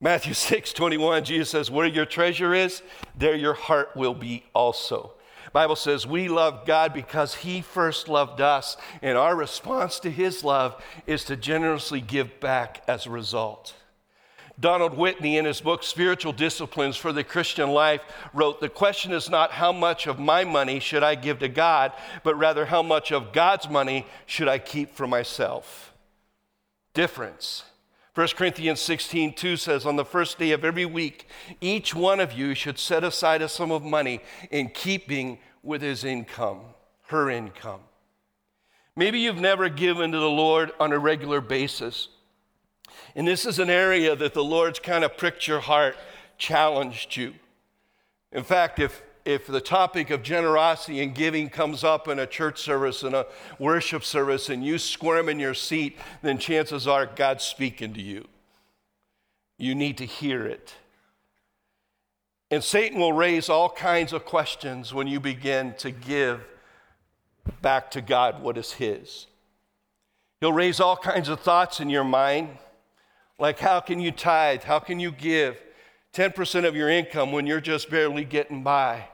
Matthew 0.00 0.34
6 0.50 0.72
21, 0.72 1.24
Jesus 1.24 1.50
says, 1.50 1.70
Where 1.70 1.86
your 1.86 2.04
treasure 2.04 2.54
is, 2.54 2.82
there 3.18 3.34
your 3.34 3.54
heart 3.54 3.96
will 3.96 4.14
be 4.14 4.44
also. 4.54 5.14
Bible 5.52 5.74
says 5.74 6.06
we 6.06 6.28
love 6.28 6.66
God 6.66 6.92
because 6.92 7.34
he 7.34 7.60
first 7.60 8.06
loved 8.06 8.40
us 8.40 8.76
and 9.02 9.18
our 9.18 9.34
response 9.34 9.98
to 10.00 10.10
his 10.10 10.44
love 10.44 10.80
is 11.08 11.24
to 11.24 11.34
generously 11.36 12.00
give 12.00 12.38
back 12.38 12.84
as 12.86 13.06
a 13.06 13.10
result. 13.10 13.74
Donald 14.60 14.94
Whitney, 14.94 15.38
in 15.38 15.46
his 15.46 15.60
book 15.60 15.82
Spiritual 15.82 16.32
Disciplines 16.32 16.96
for 16.96 17.12
the 17.12 17.24
Christian 17.24 17.70
Life, 17.70 18.02
wrote 18.34 18.60
The 18.60 18.68
question 18.68 19.12
is 19.12 19.30
not 19.30 19.52
how 19.52 19.72
much 19.72 20.06
of 20.06 20.18
my 20.18 20.44
money 20.44 20.80
should 20.80 21.02
I 21.02 21.14
give 21.14 21.38
to 21.38 21.48
God, 21.48 21.92
but 22.22 22.38
rather 22.38 22.66
how 22.66 22.82
much 22.82 23.10
of 23.10 23.32
God's 23.32 23.68
money 23.70 24.06
should 24.26 24.48
I 24.48 24.58
keep 24.58 24.94
for 24.94 25.06
myself. 25.06 25.94
Difference. 26.92 27.64
1 28.14 28.28
Corinthians 28.36 28.80
16, 28.80 29.34
2 29.34 29.56
says, 29.56 29.86
On 29.86 29.96
the 29.96 30.04
first 30.04 30.38
day 30.38 30.50
of 30.50 30.64
every 30.64 30.84
week, 30.84 31.26
each 31.60 31.94
one 31.94 32.20
of 32.20 32.32
you 32.32 32.54
should 32.54 32.78
set 32.78 33.02
aside 33.02 33.40
a 33.40 33.48
sum 33.48 33.70
of 33.70 33.82
money 33.82 34.20
in 34.50 34.68
keeping 34.68 35.38
with 35.62 35.80
his 35.80 36.04
income, 36.04 36.60
her 37.06 37.30
income. 37.30 37.80
Maybe 38.96 39.20
you've 39.20 39.40
never 39.40 39.68
given 39.68 40.12
to 40.12 40.18
the 40.18 40.28
Lord 40.28 40.72
on 40.78 40.92
a 40.92 40.98
regular 40.98 41.40
basis. 41.40 42.08
And 43.14 43.26
this 43.26 43.46
is 43.46 43.58
an 43.58 43.70
area 43.70 44.14
that 44.16 44.34
the 44.34 44.44
Lord's 44.44 44.78
kind 44.78 45.04
of 45.04 45.16
pricked 45.16 45.46
your 45.46 45.60
heart, 45.60 45.96
challenged 46.38 47.16
you. 47.16 47.34
In 48.32 48.44
fact, 48.44 48.78
if, 48.78 49.02
if 49.24 49.46
the 49.46 49.60
topic 49.60 50.10
of 50.10 50.22
generosity 50.22 51.02
and 51.02 51.14
giving 51.14 51.48
comes 51.48 51.82
up 51.82 52.08
in 52.08 52.18
a 52.18 52.26
church 52.26 52.60
service 52.60 53.02
and 53.02 53.14
a 53.14 53.26
worship 53.58 54.04
service 54.04 54.48
and 54.48 54.64
you 54.64 54.78
squirm 54.78 55.28
in 55.28 55.40
your 55.40 55.54
seat, 55.54 55.98
then 56.22 56.38
chances 56.38 56.86
are 56.86 57.06
God's 57.06 57.44
speaking 57.44 57.92
to 57.94 58.02
you. 58.02 58.26
You 59.58 59.74
need 59.74 59.98
to 59.98 60.06
hear 60.06 60.46
it. 60.46 60.74
And 62.50 62.64
Satan 62.64 62.98
will 62.98 63.12
raise 63.12 63.48
all 63.48 63.68
kinds 63.70 64.12
of 64.12 64.24
questions 64.24 64.92
when 64.92 65.06
you 65.06 65.20
begin 65.20 65.74
to 65.78 65.90
give 65.90 66.40
back 67.62 67.90
to 67.92 68.00
God 68.00 68.42
what 68.42 68.58
is 68.58 68.72
His. 68.72 69.26
He'll 70.40 70.52
raise 70.52 70.80
all 70.80 70.96
kinds 70.96 71.28
of 71.28 71.40
thoughts 71.40 71.80
in 71.80 71.90
your 71.90 72.04
mind. 72.04 72.56
Like, 73.40 73.58
how 73.58 73.80
can 73.80 73.98
you 73.98 74.12
tithe? 74.12 74.64
How 74.64 74.78
can 74.78 75.00
you 75.00 75.10
give 75.10 75.60
10% 76.12 76.68
of 76.68 76.76
your 76.76 76.90
income 76.90 77.32
when 77.32 77.46
you're 77.46 77.60
just 77.60 77.88
barely 77.88 78.24
getting 78.24 78.62
by? 78.62 79.08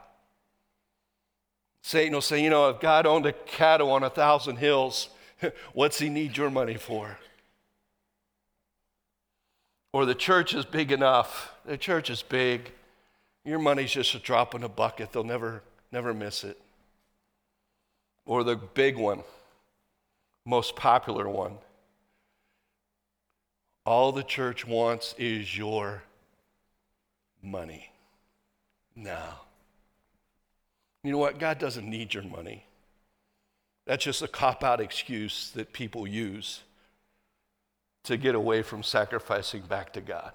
Satan 1.82 2.12
will 2.12 2.20
say, 2.20 2.42
you 2.42 2.50
know, 2.50 2.68
if 2.68 2.80
God 2.80 3.06
owned 3.06 3.24
a 3.26 3.32
cattle 3.32 3.92
on 3.92 4.02
a 4.02 4.10
thousand 4.10 4.56
hills, 4.56 5.10
what's 5.72 6.00
he 6.00 6.08
need 6.08 6.36
your 6.36 6.50
money 6.50 6.74
for? 6.74 7.16
Or 9.92 10.04
the 10.04 10.14
church 10.14 10.52
is 10.54 10.64
big 10.64 10.90
enough. 10.90 11.52
The 11.64 11.78
church 11.78 12.10
is 12.10 12.22
big. 12.22 12.72
Your 13.44 13.60
money's 13.60 13.92
just 13.92 14.12
a 14.16 14.18
drop 14.18 14.56
in 14.56 14.64
a 14.64 14.68
bucket. 14.68 15.12
They'll 15.12 15.22
never, 15.22 15.62
never 15.92 16.12
miss 16.12 16.42
it. 16.42 16.60
Or 18.26 18.42
the 18.42 18.56
big 18.56 18.96
one, 18.96 19.22
most 20.44 20.74
popular 20.74 21.28
one. 21.28 21.58
All 23.86 24.10
the 24.10 24.24
church 24.24 24.66
wants 24.66 25.14
is 25.16 25.56
your 25.56 26.02
money. 27.40 27.88
Now, 28.96 29.42
you 31.04 31.12
know 31.12 31.18
what? 31.18 31.38
God 31.38 31.60
doesn't 31.60 31.88
need 31.88 32.12
your 32.12 32.24
money. 32.24 32.66
That's 33.86 34.02
just 34.02 34.22
a 34.22 34.28
cop 34.28 34.64
out 34.64 34.80
excuse 34.80 35.52
that 35.54 35.72
people 35.72 36.04
use 36.04 36.62
to 38.02 38.16
get 38.16 38.34
away 38.34 38.62
from 38.62 38.82
sacrificing 38.82 39.62
back 39.62 39.92
to 39.92 40.00
God. 40.00 40.32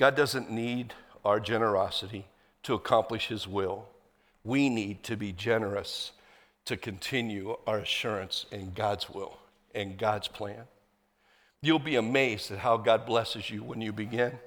God 0.00 0.16
doesn't 0.16 0.50
need 0.50 0.94
our 1.24 1.38
generosity 1.38 2.26
to 2.64 2.74
accomplish 2.74 3.28
His 3.28 3.46
will. 3.46 3.86
We 4.42 4.68
need 4.68 5.04
to 5.04 5.16
be 5.16 5.30
generous 5.30 6.10
to 6.64 6.76
continue 6.76 7.56
our 7.68 7.78
assurance 7.78 8.46
in 8.50 8.72
God's 8.72 9.08
will 9.08 9.38
and 9.76 9.96
God's 9.96 10.26
plan. 10.26 10.64
You'll 11.64 11.78
be 11.78 11.96
amazed 11.96 12.50
at 12.50 12.58
how 12.58 12.76
God 12.76 13.06
blesses 13.06 13.48
you 13.48 13.62
when 13.62 13.80
you 13.80 13.90
begin. 13.90 14.38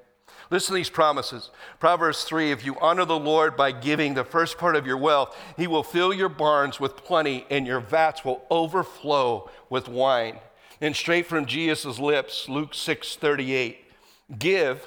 Listen 0.51 0.73
to 0.73 0.75
these 0.75 0.89
promises. 0.89 1.49
Proverbs 1.79 2.23
3 2.23 2.51
If 2.51 2.63
you 2.63 2.77
honor 2.79 3.05
the 3.05 3.17
Lord 3.17 3.57
by 3.57 3.71
giving 3.71 4.13
the 4.13 4.23
first 4.23 4.59
part 4.59 4.75
of 4.75 4.85
your 4.85 4.97
wealth, 4.97 5.35
he 5.57 5.65
will 5.65 5.81
fill 5.81 6.13
your 6.13 6.29
barns 6.29 6.79
with 6.79 6.95
plenty, 6.95 7.45
and 7.49 7.65
your 7.65 7.79
vats 7.79 8.23
will 8.23 8.45
overflow 8.51 9.49
with 9.67 9.89
wine. 9.89 10.37
And 10.79 10.95
straight 10.95 11.25
from 11.25 11.47
Jesus' 11.47 11.97
lips, 11.97 12.47
Luke 12.47 12.75
6 12.75 13.15
38, 13.15 13.79
give, 14.37 14.85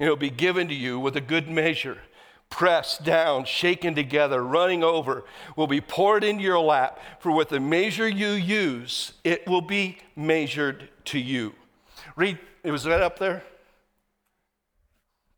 and 0.00 0.06
it'll 0.06 0.16
be 0.16 0.30
given 0.30 0.66
to 0.66 0.74
you 0.74 0.98
with 0.98 1.16
a 1.16 1.20
good 1.20 1.48
measure 1.48 1.98
pressed 2.50 3.04
down, 3.04 3.44
shaken 3.44 3.94
together, 3.94 4.42
running 4.42 4.82
over, 4.82 5.24
will 5.56 5.66
be 5.66 5.80
poured 5.80 6.24
into 6.24 6.42
your 6.42 6.58
lap. 6.58 6.98
For 7.20 7.30
with 7.30 7.50
the 7.50 7.60
measure 7.60 8.08
you 8.08 8.30
use, 8.30 9.12
it 9.24 9.46
will 9.46 9.60
be 9.60 9.98
measured 10.16 10.88
to 11.06 11.18
you. 11.18 11.54
Read, 12.18 12.36
it 12.64 12.72
was 12.72 12.82
that 12.82 13.00
up 13.00 13.20
there? 13.20 13.44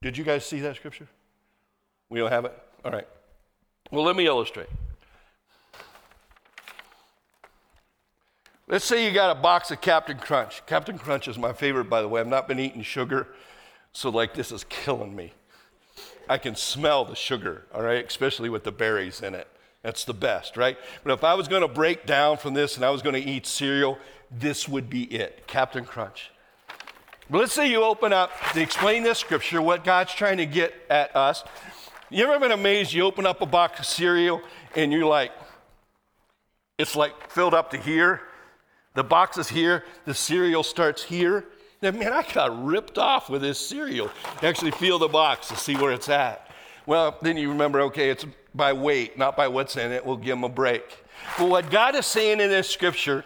Did 0.00 0.16
you 0.16 0.24
guys 0.24 0.46
see 0.46 0.60
that 0.60 0.76
scripture? 0.76 1.06
We 2.08 2.20
don't 2.20 2.30
have 2.30 2.46
it? 2.46 2.58
All 2.82 2.90
right. 2.90 3.06
Well, 3.90 4.02
let 4.02 4.16
me 4.16 4.26
illustrate. 4.26 4.68
Let's 8.66 8.86
say 8.86 9.06
you 9.06 9.12
got 9.12 9.36
a 9.36 9.38
box 9.38 9.70
of 9.70 9.82
Captain 9.82 10.16
Crunch. 10.16 10.64
Captain 10.64 10.96
Crunch 10.96 11.28
is 11.28 11.36
my 11.36 11.52
favorite, 11.52 11.90
by 11.90 12.00
the 12.00 12.08
way. 12.08 12.18
I've 12.18 12.26
not 12.26 12.48
been 12.48 12.58
eating 12.58 12.82
sugar, 12.82 13.28
so 13.92 14.08
like 14.08 14.32
this 14.32 14.50
is 14.50 14.64
killing 14.64 15.14
me. 15.14 15.34
I 16.30 16.38
can 16.38 16.56
smell 16.56 17.04
the 17.04 17.14
sugar, 17.14 17.66
all 17.74 17.82
right, 17.82 18.06
especially 18.06 18.48
with 18.48 18.64
the 18.64 18.72
berries 18.72 19.20
in 19.20 19.34
it. 19.34 19.48
That's 19.82 20.06
the 20.06 20.14
best, 20.14 20.56
right? 20.56 20.78
But 21.04 21.12
if 21.12 21.24
I 21.24 21.34
was 21.34 21.46
going 21.46 21.62
to 21.62 21.68
break 21.68 22.06
down 22.06 22.38
from 22.38 22.54
this 22.54 22.76
and 22.76 22.86
I 22.86 22.90
was 22.90 23.02
going 23.02 23.22
to 23.22 23.30
eat 23.30 23.46
cereal, 23.46 23.98
this 24.30 24.66
would 24.66 24.88
be 24.88 25.02
it 25.02 25.46
Captain 25.46 25.84
Crunch. 25.84 26.30
But 27.30 27.38
let's 27.38 27.52
say 27.52 27.70
you 27.70 27.84
open 27.84 28.12
up 28.12 28.32
to 28.54 28.60
explain 28.60 29.04
this 29.04 29.18
scripture, 29.18 29.62
what 29.62 29.84
God's 29.84 30.12
trying 30.12 30.38
to 30.38 30.46
get 30.46 30.74
at 30.90 31.14
us. 31.14 31.44
You 32.10 32.24
ever 32.24 32.40
been 32.40 32.50
amazed 32.50 32.92
you 32.92 33.04
open 33.04 33.24
up 33.24 33.40
a 33.40 33.46
box 33.46 33.78
of 33.78 33.86
cereal 33.86 34.42
and 34.74 34.92
you're 34.92 35.06
like, 35.06 35.30
it's 36.76 36.96
like 36.96 37.30
filled 37.30 37.54
up 37.54 37.70
to 37.70 37.76
here. 37.76 38.22
The 38.94 39.04
box 39.04 39.38
is 39.38 39.48
here, 39.48 39.84
the 40.06 40.14
cereal 40.14 40.64
starts 40.64 41.04
here. 41.04 41.44
Now, 41.80 41.92
man, 41.92 42.12
I 42.12 42.24
got 42.34 42.64
ripped 42.64 42.98
off 42.98 43.30
with 43.30 43.42
this 43.42 43.60
cereal. 43.60 44.10
You 44.42 44.48
actually 44.48 44.72
feel 44.72 44.98
the 44.98 45.06
box 45.06 45.46
to 45.48 45.56
see 45.56 45.76
where 45.76 45.92
it's 45.92 46.08
at. 46.08 46.50
Well, 46.84 47.16
then 47.22 47.36
you 47.36 47.50
remember, 47.50 47.80
okay, 47.82 48.10
it's 48.10 48.26
by 48.56 48.72
weight, 48.72 49.16
not 49.16 49.36
by 49.36 49.46
what's 49.46 49.76
in 49.76 49.92
it. 49.92 50.04
We'll 50.04 50.16
give 50.16 50.36
them 50.36 50.42
a 50.42 50.48
break. 50.48 51.04
But 51.38 51.48
what 51.48 51.70
God 51.70 51.94
is 51.94 52.06
saying 52.06 52.40
in 52.40 52.50
this 52.50 52.68
scripture, 52.68 53.24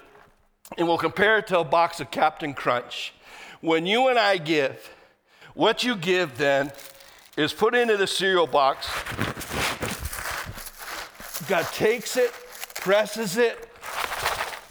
and 0.77 0.87
we'll 0.87 0.99
compare 0.99 1.39
it 1.39 1.47
to 1.47 1.61
a 1.61 1.65
box 1.65 2.01
of 2.01 2.11
Captain 2.11 2.53
Crunch 2.53 3.15
when 3.65 3.87
you 3.87 4.09
and 4.09 4.19
I 4.19 4.37
give, 4.37 4.91
what 5.55 5.85
you 5.85 5.97
give 5.97 6.37
then 6.37 6.71
is 7.35 7.55
put 7.55 7.75
into 7.75 7.97
the 7.97 8.07
cereal 8.07 8.47
box. 8.47 8.87
God 11.49 11.65
takes 11.73 12.19
it, 12.19 12.31
presses 12.75 13.39
it, 13.39 13.71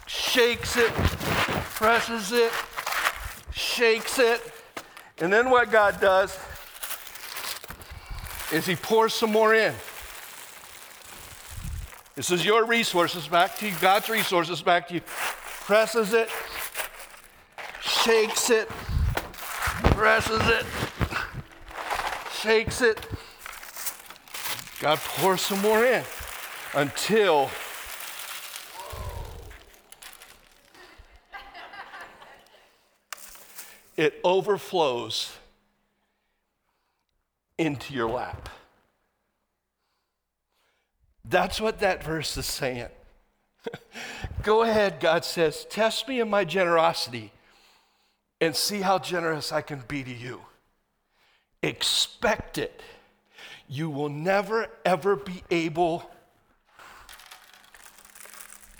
shakes 0.06 0.76
it, 0.76 0.92
presses 0.92 2.30
it, 2.30 2.52
shakes 3.52 4.20
it, 4.20 4.40
and 5.18 5.32
then 5.32 5.50
what 5.50 5.72
God 5.72 6.00
does 6.00 6.38
is 8.52 8.64
He 8.64 8.76
pours 8.76 9.12
some 9.12 9.32
more 9.32 9.56
in. 9.56 9.74
This 12.14 12.30
is 12.30 12.44
your 12.44 12.64
resources 12.64 13.26
back 13.26 13.58
to 13.58 13.66
you, 13.66 13.74
God's 13.80 14.08
resources 14.08 14.62
back 14.62 14.86
to 14.86 14.94
you. 14.94 15.00
Presses 15.00 16.12
it, 16.12 16.28
shakes 17.84 18.48
it, 18.50 18.68
presses 18.68 20.40
it, 20.48 20.66
shakes 22.40 22.80
it. 22.80 23.06
God 24.80 24.98
pours 24.98 25.42
some 25.42 25.60
more 25.60 25.84
in 25.84 26.02
until 26.74 27.50
it 33.96 34.18
overflows 34.24 35.36
into 37.58 37.94
your 37.94 38.08
lap. 38.08 38.48
That's 41.24 41.60
what 41.60 41.80
that 41.80 42.02
verse 42.02 42.36
is 42.36 42.46
saying. 42.46 42.88
Go 44.42 44.62
ahead, 44.62 45.00
God 45.00 45.24
says, 45.24 45.66
test 45.70 46.08
me 46.08 46.20
in 46.20 46.28
my 46.28 46.44
generosity 46.44 47.32
and 48.40 48.54
see 48.54 48.80
how 48.80 48.98
generous 48.98 49.52
I 49.52 49.62
can 49.62 49.82
be 49.86 50.02
to 50.02 50.12
you. 50.12 50.42
Expect 51.62 52.58
it. 52.58 52.82
You 53.68 53.88
will 53.88 54.08
never, 54.08 54.66
ever 54.84 55.16
be 55.16 55.42
able 55.50 56.10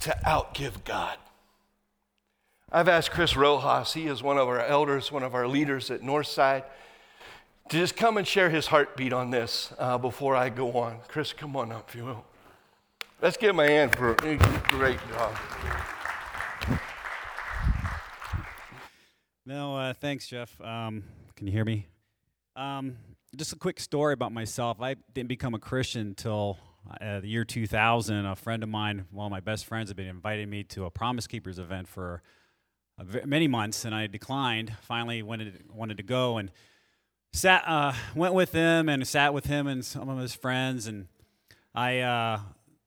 to 0.01 0.17
outgive 0.27 0.85
God. 0.85 1.17
I've 2.71 2.89
asked 2.89 3.13
Chris 3.13 3.37
Rojas, 3.37 3.95
he 3.95 4.07
is 4.07 4.23
one 4.23 4.37
of 4.37 4.49
our 4.49 4.61
elders, 4.61 5.11
one 5.11 5.23
of 5.23 5.35
our 5.35 5.47
leaders 5.47 5.91
at 5.91 6.03
Northside, 6.03 6.65
to 7.69 7.79
just 7.79 7.97
come 7.97 8.19
and 8.19 8.27
share 8.27 8.51
his 8.51 8.67
heartbeat 8.67 9.13
on 9.13 9.31
this 9.31 9.73
uh, 9.79 9.97
before 9.97 10.37
I 10.37 10.51
go 10.51 10.73
on. 10.73 10.99
Chris, 11.09 11.33
come 11.33 11.57
on 11.57 11.73
up 11.73 11.89
if 11.89 11.95
you 11.95 12.05
will. 12.05 12.25
Let's 13.23 13.37
give 13.37 13.51
him 13.51 13.61
a 13.61 13.67
hand 13.67 13.97
for 13.97 14.11
a 14.11 14.37
great 14.69 14.99
job. 15.09 15.94
No, 19.47 19.77
uh, 19.77 19.93
thanks, 19.93 20.27
Jeff. 20.27 20.59
Um, 20.63 21.05
can 21.37 21.47
you 21.47 21.53
hear 21.53 21.67
me? 21.67 21.87
Um, 22.57 22.97
just 23.37 23.53
a 23.53 23.57
quick 23.57 23.79
story 23.79 24.15
about 24.15 24.33
myself. 24.33 24.81
I 24.81 24.97
didn't 25.13 25.29
become 25.29 25.53
a 25.53 25.59
Christian 25.59 26.01
until 26.01 26.57
uh, 26.99 27.21
the 27.21 27.29
year 27.29 27.45
2000. 27.45 28.25
A 28.25 28.37
friend 28.37 28.63
of 28.63 28.71
mine, 28.71 29.05
one 29.11 29.27
of 29.27 29.31
my 29.31 29.41
best 29.41 29.67
friends, 29.67 29.91
had 29.91 29.99
been 29.99 30.07
inviting 30.07 30.49
me 30.49 30.65
to 30.65 30.87
a 30.87 30.91
Promise 30.91 31.27
Keepers 31.27 31.59
event 31.59 31.89
for 31.89 32.23
many 33.27 33.47
months, 33.47 33.85
and 33.85 33.95
I 33.95 34.07
declined. 34.07 34.73
Finally, 34.81 35.23
wanted 35.23 35.65
wanted 35.71 35.99
to 35.99 36.03
go 36.05 36.39
and 36.39 36.51
sat 37.35 37.65
uh, 37.67 37.93
went 38.15 38.33
with 38.33 38.53
him 38.53 38.89
and 38.89 39.07
sat 39.07 39.35
with 39.35 39.45
him 39.45 39.67
and 39.67 39.85
some 39.85 40.09
of 40.09 40.19
his 40.19 40.35
friends. 40.35 40.87
And 40.87 41.09
I 41.75 41.99
uh, 41.99 42.41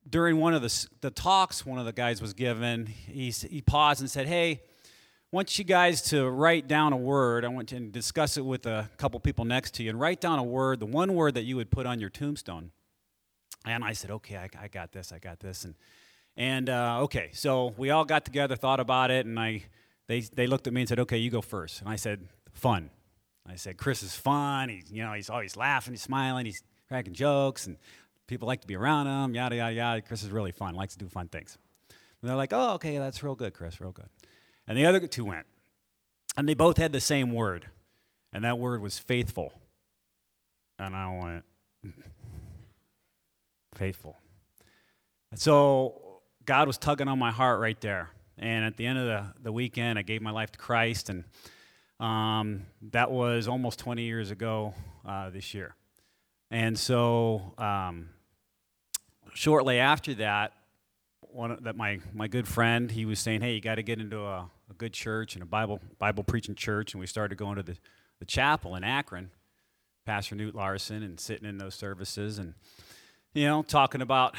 during 0.10 0.38
one 0.38 0.56
of 0.56 0.64
the 0.64 0.88
the 1.02 1.12
talks, 1.12 1.68
one 1.68 1.78
of 1.78 1.86
the 1.86 1.94
guys 1.94 2.20
was 2.20 2.34
given. 2.34 2.88
He 2.88 3.30
he 3.30 3.62
paused 3.62 4.02
and 4.02 4.10
said, 4.10 4.26
"Hey." 4.26 4.62
Want 5.32 5.60
you 5.60 5.66
guys 5.66 6.02
to 6.04 6.30
write 6.30 6.68
down 6.68 6.94
a 6.94 6.98
word. 6.98 7.44
I 7.44 7.50
want 7.50 7.72
you 7.72 7.80
to 7.80 7.86
discuss 7.86 8.38
it 8.38 8.46
with 8.46 8.66
a 8.66 8.90
couple 8.98 9.20
people 9.20 9.44
next 9.46 9.74
to 9.76 9.84
you 9.84 9.90
and 9.90 10.00
write 10.00 10.22
down 10.22 10.40
a 10.40 10.44
word, 10.44 10.80
the 10.80 10.86
one 10.86 11.14
word 11.16 11.34
that 11.34 11.44
you 11.44 11.58
would 11.58 11.70
put 11.70 11.86
on 11.86 12.00
your 12.00 12.10
tombstone. 12.10 12.72
And 13.66 13.84
I 13.84 13.94
said, 13.94 14.12
okay, 14.12 14.38
I, 14.38 14.50
I 14.62 14.68
got 14.70 14.94
this, 14.94 15.12
I 15.12 15.20
got 15.20 15.40
this. 15.40 15.66
And, 15.66 15.76
and 16.38 16.70
uh, 16.70 17.02
okay, 17.02 17.32
so 17.34 17.74
we 17.78 17.90
all 17.90 18.06
got 18.06 18.24
together, 18.24 18.56
thought 18.56 18.80
about 18.80 19.12
it, 19.12 19.26
and 19.26 19.38
I, 19.38 19.64
they, 20.08 20.22
they 20.22 20.48
looked 20.48 20.68
at 20.68 20.74
me 20.74 20.82
and 20.82 20.88
said, 20.88 21.00
okay, 21.00 21.18
you 21.18 21.30
go 21.30 21.42
first. 21.42 21.82
And 21.82 21.90
I 21.90 21.98
said, 21.98 22.28
fun. 22.54 22.90
I 23.46 23.56
said, 23.56 23.78
Chris 23.78 24.04
is 24.04 24.16
fun. 24.16 24.70
He's, 24.70 24.92
you 24.92 25.04
know, 25.04 25.14
he's 25.14 25.30
always 25.30 25.58
laughing, 25.58 25.94
he's 25.94 26.02
smiling, 26.02 26.46
he's 26.46 26.64
cracking 26.88 27.14
jokes, 27.14 27.68
and 27.68 27.78
people 28.28 28.48
like 28.48 28.62
to 28.62 28.68
be 28.68 28.76
around 28.76 29.08
him, 29.08 29.36
yada, 29.36 29.58
yada, 29.58 29.74
yada. 29.74 30.02
Chris 30.02 30.24
is 30.24 30.30
really 30.30 30.52
fun, 30.52 30.76
likes 30.76 30.94
to 30.94 31.00
do 31.00 31.10
fun 31.10 31.28
things. 31.28 31.58
And 32.22 32.30
they're 32.30 32.38
like, 32.38 32.54
oh, 32.54 32.76
okay, 32.76 32.98
that's 32.98 33.22
real 33.24 33.36
good, 33.36 33.54
Chris, 33.54 33.82
real 33.82 33.92
good. 33.92 34.10
And 34.68 34.78
the 34.78 34.86
other 34.86 35.06
two 35.08 35.26
went. 35.26 35.46
And 36.36 36.48
they 36.48 36.54
both 36.54 36.78
had 36.78 36.92
the 36.92 37.00
same 37.00 37.32
word. 37.32 37.68
And 38.34 38.44
that 38.44 38.60
word 38.60 38.82
was 38.82 39.00
faithful. 39.00 39.54
And 40.78 40.96
I 40.96 41.44
went, 41.84 41.96
faithful. 43.76 44.18
And 45.32 45.40
so 45.40 46.22
God 46.46 46.68
was 46.68 46.78
tugging 46.78 47.08
on 47.08 47.18
my 47.18 47.32
heart 47.32 47.60
right 47.60 47.80
there. 47.82 48.10
And 48.38 48.66
at 48.66 48.78
the 48.78 48.86
end 48.86 49.00
of 49.00 49.06
the, 49.06 49.44
the 49.44 49.52
weekend, 49.52 49.98
I 49.98 50.04
gave 50.04 50.22
my 50.22 50.32
life 50.32 50.52
to 50.52 50.60
Christ. 50.60 51.10
And 51.10 51.24
um, 52.00 52.68
that 52.92 53.10
was 53.10 53.48
almost 53.48 53.80
20 53.80 54.04
years 54.04 54.30
ago 54.30 54.74
uh, 55.06 55.30
this 55.30 55.54
year. 55.54 55.76
And 56.52 56.78
so 56.78 57.54
um, 57.58 58.10
shortly 59.34 59.80
after 59.80 60.14
that, 60.16 60.54
one 61.38 61.56
that 61.62 61.76
my, 61.76 62.00
my 62.14 62.28
good 62.28 62.48
friend, 62.48 62.90
he 62.90 63.06
was 63.06 63.20
saying, 63.20 63.42
hey, 63.42 63.54
you 63.54 63.62
got 63.62 63.76
to 63.76 63.84
get 63.84 64.00
into 64.00 64.20
a, 64.26 64.50
a 64.72 64.74
good 64.76 64.92
church 64.92 65.36
and 65.36 65.44
a 65.44 65.46
Bible 65.46 65.80
Bible 66.00 66.24
preaching 66.24 66.56
church, 66.56 66.94
and 66.94 67.00
we 67.00 67.06
started 67.06 67.38
going 67.38 67.58
to 67.58 67.64
the, 67.64 67.78
the 68.18 68.26
chapel 68.26 68.76
in 68.76 68.84
Akron, 68.84 69.30
Pastor 70.04 70.36
Knute 70.36 70.56
Larson, 70.56 71.04
and 71.04 71.20
sitting 71.20 71.48
in 71.48 71.60
those 71.60 71.76
services, 71.76 72.40
and 72.40 72.56
you 73.36 73.46
know, 73.46 73.62
talking 73.62 74.02
about 74.02 74.36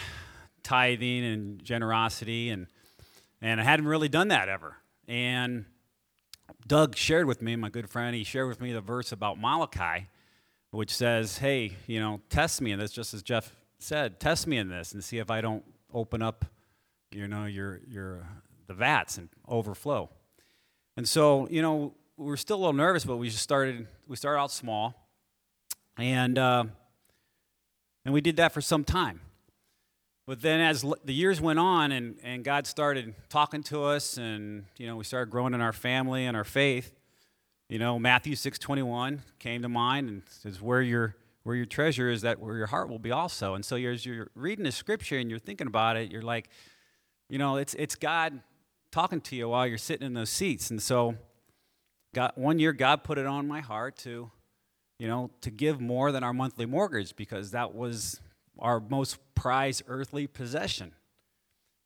tithing 0.65 1.25
and 1.25 1.65
generosity, 1.65 2.51
and 2.51 2.67
and 3.41 3.61
I 3.61 3.65
hadn't 3.65 3.87
really 3.87 4.09
done 4.09 4.29
that 4.29 4.49
ever. 4.49 4.77
And 5.07 5.67
Doug 6.67 6.97
shared 6.97 7.27
with 7.27 7.41
me, 7.41 7.55
my 7.55 7.71
good 7.71 7.89
friend, 7.89 8.17
he 8.17 8.25
shared 8.25 8.49
with 8.49 8.61
me 8.61 8.73
the 8.73 8.81
verse 8.81 9.13
about 9.13 9.39
Malachi, 9.39 10.09
which 10.73 10.93
says, 10.93 11.39
"Hey, 11.39 11.77
you 11.87 12.01
know, 12.01 12.23
test 12.29 12.61
me 12.61 12.73
in 12.73 12.81
this," 12.81 12.91
just 12.91 13.15
as 13.15 13.23
Jeff 13.23 13.55
said, 13.79 14.19
"Test 14.19 14.49
me 14.49 14.59
in 14.59 14.69
this, 14.69 14.91
and 14.91 15.05
see 15.05 15.19
if 15.19 15.31
I 15.31 15.41
don't 15.41 15.63
open 15.95 16.23
up, 16.23 16.45
you 17.11 17.29
know, 17.29 17.47
your 17.47 17.81
your 17.89 18.27
the 18.67 18.75
vats 18.75 19.19
and 19.19 19.29
overflow." 19.49 20.11
And 20.99 21.09
so, 21.09 21.47
you 21.49 21.63
know, 21.63 21.95
we 22.17 22.27
were 22.27 22.37
still 22.37 22.57
a 22.57 22.59
little 22.59 22.73
nervous, 22.73 23.05
but 23.05 23.19
we 23.19 23.31
just 23.31 23.45
started, 23.45 23.87
we 24.09 24.17
started 24.17 24.41
out 24.41 24.51
small. 24.51 25.09
And, 25.97 26.37
uh, 26.37 26.65
and 28.05 28.13
we 28.13 28.21
did 28.21 28.35
that 28.39 28.51
for 28.51 28.61
some 28.61 28.83
time. 28.83 29.21
But 30.27 30.43
then 30.43 30.61
as 30.61 30.85
the 31.05 31.15
years 31.15 31.41
went 31.41 31.61
on 31.61 31.93
and, 31.93 32.17
and 32.25 32.43
God 32.43 32.67
started 32.67 33.15
talking 33.29 33.63
to 33.65 33.85
us 33.85 34.17
and, 34.17 34.65
you 34.77 34.89
know, 34.89 34.97
we 34.97 35.05
started 35.05 35.31
growing 35.31 35.55
in 35.55 35.61
our 35.61 35.73
family 35.73 36.27
and 36.27 36.37
our 36.37 36.43
faith, 36.43 36.93
you 37.69 37.79
know, 37.79 37.97
Matthew 38.01 38.35
6.21 38.35 39.21
came 39.39 39.63
to 39.63 39.69
mind 39.69 40.09
and 40.09 40.23
says, 40.29 40.61
where 40.61 40.83
your, 40.83 41.15
where 41.45 41.55
your 41.55 41.67
treasure 41.67 42.11
is, 42.11 42.23
that 42.23 42.41
where 42.41 42.57
your 42.57 42.67
heart 42.67 42.89
will 42.89 42.99
be 42.99 43.13
also. 43.13 43.55
And 43.55 43.65
so 43.65 43.77
as 43.77 44.05
you're 44.05 44.31
reading 44.35 44.65
the 44.65 44.73
scripture 44.73 45.17
and 45.17 45.31
you're 45.31 45.39
thinking 45.39 45.69
about 45.69 45.97
it, 45.97 46.11
you're 46.11 46.23
like, 46.23 46.49
you 47.29 47.39
know, 47.39 47.57
it's, 47.57 47.75
it's 47.75 47.95
God 47.95 48.41
talking 48.91 49.21
to 49.21 49.37
you 49.37 49.49
while 49.51 49.67
you're 49.67 49.79
sitting 49.79 50.07
in 50.07 50.15
those 50.15 50.31
seats. 50.31 50.71
And 50.71 50.83
so, 50.83 51.17
God, 52.15 52.33
one 52.37 52.59
year, 52.59 52.73
God 52.73 53.05
put 53.05 53.19
it 53.19 53.27
on 53.27 53.47
my 53.47 53.61
heart 53.61 53.97
to, 53.99 54.31
you 54.99 55.09
know, 55.09 55.31
to 55.43 55.51
give 55.51 55.81
more 55.81 56.11
than 56.11 56.25
our 56.25 56.33
monthly 56.33 56.67
mortgage 56.67 57.15
because 57.17 57.51
that 57.51 57.75
was 57.75 58.21
our 58.59 58.81
most 58.81 59.19
prized 59.35 59.83
earthly 59.89 60.27
possession. 60.27 60.93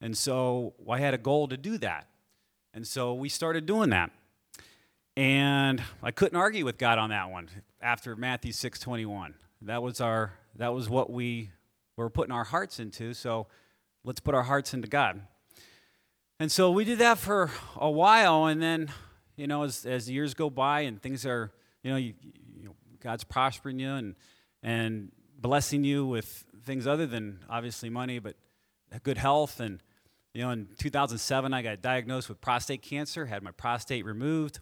And 0.01 0.17
so 0.17 0.75
I 0.91 0.99
had 0.99 1.15
a 1.15 1.19
goal 1.19 1.49
to 1.49 1.57
do 1.57 1.79
that. 1.79 2.09
And 2.75 2.87
so 2.87 3.15
we 3.15 3.29
started 3.29 3.67
doing 3.67 3.91
that. 3.91 4.11
And 5.17 5.83
I 6.03 6.11
couldn't 6.11 6.39
argue 6.39 6.65
with 6.65 6.79
God 6.79 6.99
on 6.99 7.11
that 7.11 7.31
one 7.31 7.49
after 7.81 8.17
Matthew 8.17 8.53
6:21. 8.53 9.35
That 9.61 9.83
was 9.83 10.01
our 10.01 10.33
that 10.57 10.73
was 10.73 10.89
what 10.89 11.11
we 11.11 11.51
were 11.97 12.09
putting 12.09 12.33
our 12.33 12.45
hearts 12.45 12.81
into. 12.81 13.13
So 13.13 13.47
let's 14.05 14.21
put 14.21 14.35
our 14.35 14.45
hearts 14.45 14.73
into 14.73 14.89
God. 14.89 15.21
And 16.43 16.51
so 16.51 16.73
we 16.73 16.85
did 16.85 16.99
that 16.99 17.19
for 17.19 17.53
a 17.77 17.89
while, 17.89 18.47
and 18.47 18.61
then, 18.61 18.89
you 19.37 19.47
know, 19.47 19.63
as, 19.63 19.87
as 19.87 20.11
years 20.11 20.35
go 20.35 20.51
by 20.51 20.81
and 20.81 21.01
things 21.01 21.25
are, 21.25 21.53
you 21.85 21.91
know, 21.93 21.97
you, 21.97 22.15
you 22.59 22.65
know, 22.65 22.75
God's 22.99 23.23
prospering 23.23 23.79
you 23.79 23.93
and, 23.93 24.17
and 24.61 25.13
blessing 25.39 25.85
you 25.85 26.05
with 26.05 26.45
things 26.65 26.85
other 26.85 27.07
than 27.07 27.39
obviously 27.49 27.91
money, 27.91 28.19
but 28.19 28.35
good 29.05 29.19
health. 29.19 29.61
And, 29.61 29.85
you 30.35 30.43
know, 30.43 30.51
in 30.51 30.67
2007, 30.79 31.55
I 31.55 31.63
got 31.63 31.81
diagnosed 31.81 32.29
with 32.29 32.41
prostate 32.41 32.83
cancer, 32.83 33.27
had 33.27 33.45
my 33.45 33.53
prostate 33.53 34.05
removed. 34.05 34.59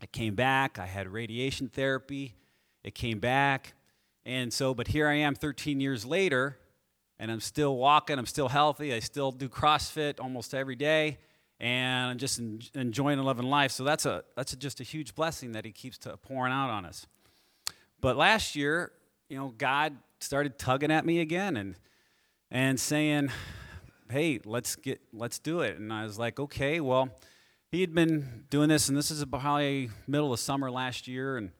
I 0.00 0.06
came 0.06 0.36
back, 0.36 0.78
I 0.78 0.86
had 0.86 1.08
radiation 1.08 1.66
therapy, 1.66 2.36
it 2.84 2.94
came 2.94 3.18
back. 3.18 3.74
And 4.24 4.52
so, 4.52 4.74
but 4.74 4.86
here 4.86 5.08
I 5.08 5.14
am 5.14 5.34
13 5.34 5.80
years 5.80 6.06
later, 6.06 6.56
and 7.18 7.30
I'm 7.30 7.40
still 7.40 7.76
walking, 7.76 8.18
I'm 8.18 8.26
still 8.26 8.48
healthy, 8.48 8.92
I 8.92 9.00
still 9.00 9.32
do 9.32 9.48
CrossFit 9.48 10.20
almost 10.20 10.54
every 10.54 10.76
day, 10.76 11.18
and 11.60 12.10
I'm 12.10 12.18
just 12.18 12.40
enjoying 12.74 13.18
and 13.18 13.26
loving 13.26 13.46
life. 13.46 13.72
So 13.72 13.84
that's, 13.84 14.06
a, 14.06 14.24
that's 14.36 14.52
a, 14.52 14.56
just 14.56 14.80
a 14.80 14.84
huge 14.84 15.14
blessing 15.14 15.52
that 15.52 15.64
He 15.64 15.72
keeps 15.72 15.98
pouring 16.22 16.52
out 16.52 16.70
on 16.70 16.84
us. 16.84 17.06
But 18.00 18.16
last 18.16 18.56
year, 18.56 18.92
you 19.28 19.38
know, 19.38 19.54
God 19.56 19.96
started 20.20 20.58
tugging 20.58 20.90
at 20.90 21.06
me 21.06 21.20
again 21.20 21.56
and, 21.56 21.76
and 22.50 22.78
saying, 22.78 23.30
hey, 24.10 24.40
let's, 24.44 24.76
get, 24.76 25.00
let's 25.12 25.38
do 25.38 25.60
it. 25.60 25.78
And 25.78 25.92
I 25.92 26.04
was 26.04 26.18
like, 26.18 26.38
okay, 26.38 26.80
well, 26.80 27.08
he 27.70 27.80
had 27.80 27.94
been 27.94 28.44
doing 28.50 28.68
this, 28.68 28.88
and 28.88 28.96
this 28.96 29.10
is 29.10 29.24
probably 29.24 29.90
middle 30.06 30.32
of 30.32 30.38
summer 30.38 30.70
last 30.70 31.08
year. 31.08 31.36
And 31.36 31.50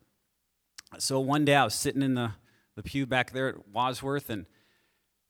so 0.98 1.18
one 1.18 1.44
day 1.44 1.56
I 1.56 1.64
was 1.64 1.74
sitting 1.74 2.02
in 2.02 2.14
the, 2.14 2.32
the 2.76 2.82
pew 2.82 3.06
back 3.06 3.32
there 3.32 3.48
at 3.48 3.68
Wadsworth, 3.68 4.30
and 4.30 4.46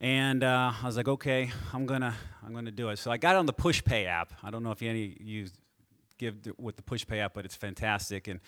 and 0.01 0.43
uh, 0.43 0.73
I 0.81 0.85
was 0.85 0.97
like, 0.97 1.07
okay, 1.07 1.51
I'm 1.73 1.85
gonna 1.85 2.15
I'm 2.45 2.53
gonna 2.53 2.71
do 2.71 2.89
it. 2.89 2.99
So 2.99 3.11
I 3.11 3.17
got 3.17 3.35
on 3.35 3.45
the 3.45 3.53
PushPay 3.53 4.05
app. 4.05 4.33
I 4.43 4.51
don't 4.51 4.63
know 4.63 4.71
if 4.71 4.81
any 4.81 5.11
of 5.11 5.21
you 5.21 5.47
give 6.17 6.35
with 6.57 6.75
the 6.75 6.81
PushPay 6.81 7.19
app, 7.19 7.33
but 7.33 7.45
it's 7.45 7.55
fantastic. 7.55 8.27
And 8.27 8.39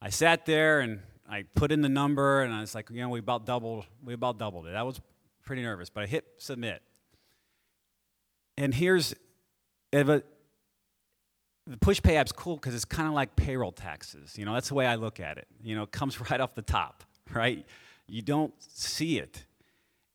I 0.00 0.10
sat 0.10 0.46
there 0.46 0.80
and 0.80 1.00
I 1.28 1.44
put 1.54 1.72
in 1.72 1.80
the 1.80 1.88
number 1.88 2.42
and 2.42 2.52
I 2.52 2.60
was 2.60 2.74
like, 2.74 2.90
you 2.90 3.00
know, 3.00 3.08
we 3.08 3.18
about 3.18 3.46
doubled, 3.46 3.86
we 4.04 4.14
about 4.14 4.38
doubled 4.38 4.66
it. 4.66 4.74
I 4.74 4.82
was 4.82 5.00
pretty 5.44 5.62
nervous, 5.62 5.90
but 5.90 6.02
I 6.02 6.06
hit 6.06 6.24
submit. 6.38 6.82
And 8.56 8.72
here's, 8.72 9.14
the 11.66 11.76
PushPay 11.78 12.14
app's 12.14 12.32
cool 12.32 12.56
because 12.56 12.74
it's 12.74 12.84
kind 12.84 13.08
of 13.08 13.14
like 13.14 13.36
payroll 13.36 13.72
taxes. 13.72 14.36
You 14.36 14.44
know, 14.44 14.54
that's 14.54 14.68
the 14.68 14.74
way 14.74 14.86
I 14.86 14.96
look 14.96 15.18
at 15.18 15.38
it. 15.38 15.46
You 15.62 15.74
know, 15.74 15.84
it 15.84 15.92
comes 15.92 16.20
right 16.30 16.40
off 16.40 16.54
the 16.54 16.62
top, 16.62 17.04
right? 17.32 17.64
You 18.06 18.22
don't 18.22 18.52
see 18.58 19.18
it. 19.18 19.44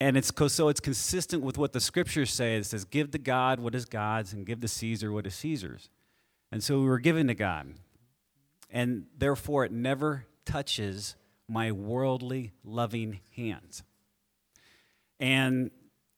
And 0.01 0.15
it's 0.15 0.31
so 0.53 0.69
it's 0.69 0.79
consistent 0.79 1.43
with 1.43 1.57
what 1.57 1.73
the 1.73 1.81
scriptures 1.81 2.31
say. 2.31 2.55
It 2.55 2.65
says, 2.65 2.85
"Give 2.85 3.11
to 3.11 3.17
God 3.17 3.59
what 3.59 3.75
is 3.75 3.85
God's, 3.85 4.31
and 4.31 4.45
give 4.45 4.61
to 4.61 4.67
Caesar 4.67 5.11
what 5.11 5.27
is 5.27 5.35
Caesar's." 5.35 5.89
And 6.51 6.63
so 6.63 6.79
we 6.79 6.87
were 6.87 6.99
given 6.99 7.27
to 7.27 7.35
God, 7.35 7.73
and 8.69 9.07
therefore 9.17 9.65
it 9.65 9.71
never 9.71 10.25
touches 10.45 11.15
my 11.47 11.71
worldly 11.71 12.53
loving 12.63 13.19
hands. 13.35 13.83
And 15.19 15.69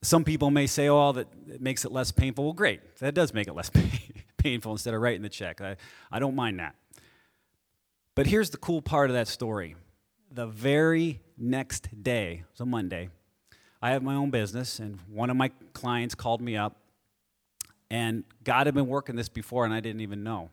some 0.04 0.24
people 0.24 0.52
may 0.52 0.68
say, 0.68 0.88
"Oh, 0.88 1.12
that 1.14 1.60
makes 1.60 1.84
it 1.84 1.92
less 1.92 2.12
painful." 2.12 2.44
Well, 2.44 2.54
great, 2.54 2.98
that 3.00 3.16
does 3.16 3.34
make 3.34 3.48
it 3.48 3.54
less 3.54 3.72
painful 4.38 4.74
instead 4.74 4.94
of 4.94 5.02
writing 5.02 5.24
the 5.24 5.30
check. 5.30 5.60
I, 5.60 5.76
I 6.12 6.20
don't 6.20 6.36
mind 6.36 6.60
that. 6.60 6.76
But 8.14 8.28
here's 8.28 8.52
the 8.52 8.58
cool 8.58 8.84
part 8.84 9.10
of 9.10 9.16
that 9.16 9.28
story: 9.28 9.76
the 10.30 10.46
very 10.46 11.20
next 11.36 12.04
day, 12.04 12.44
it 12.44 12.52
was 12.52 12.62
a 12.62 12.66
Monday 12.66 13.10
I 13.82 13.92
have 13.92 14.04
my 14.04 14.14
own 14.14 14.30
business, 14.30 14.80
and 14.80 15.00
one 15.10 15.30
of 15.30 15.38
my 15.38 15.52
clients 15.74 16.14
called 16.14 16.42
me 16.42 16.56
up, 16.56 16.78
and 17.90 18.24
God 18.44 18.68
had 18.68 18.76
been 18.76 18.88
working 18.88 19.16
this 19.16 19.30
before, 19.30 19.66
and 19.66 19.74
I 19.74 19.80
didn't 19.80 20.02
even 20.02 20.24
know. 20.24 20.50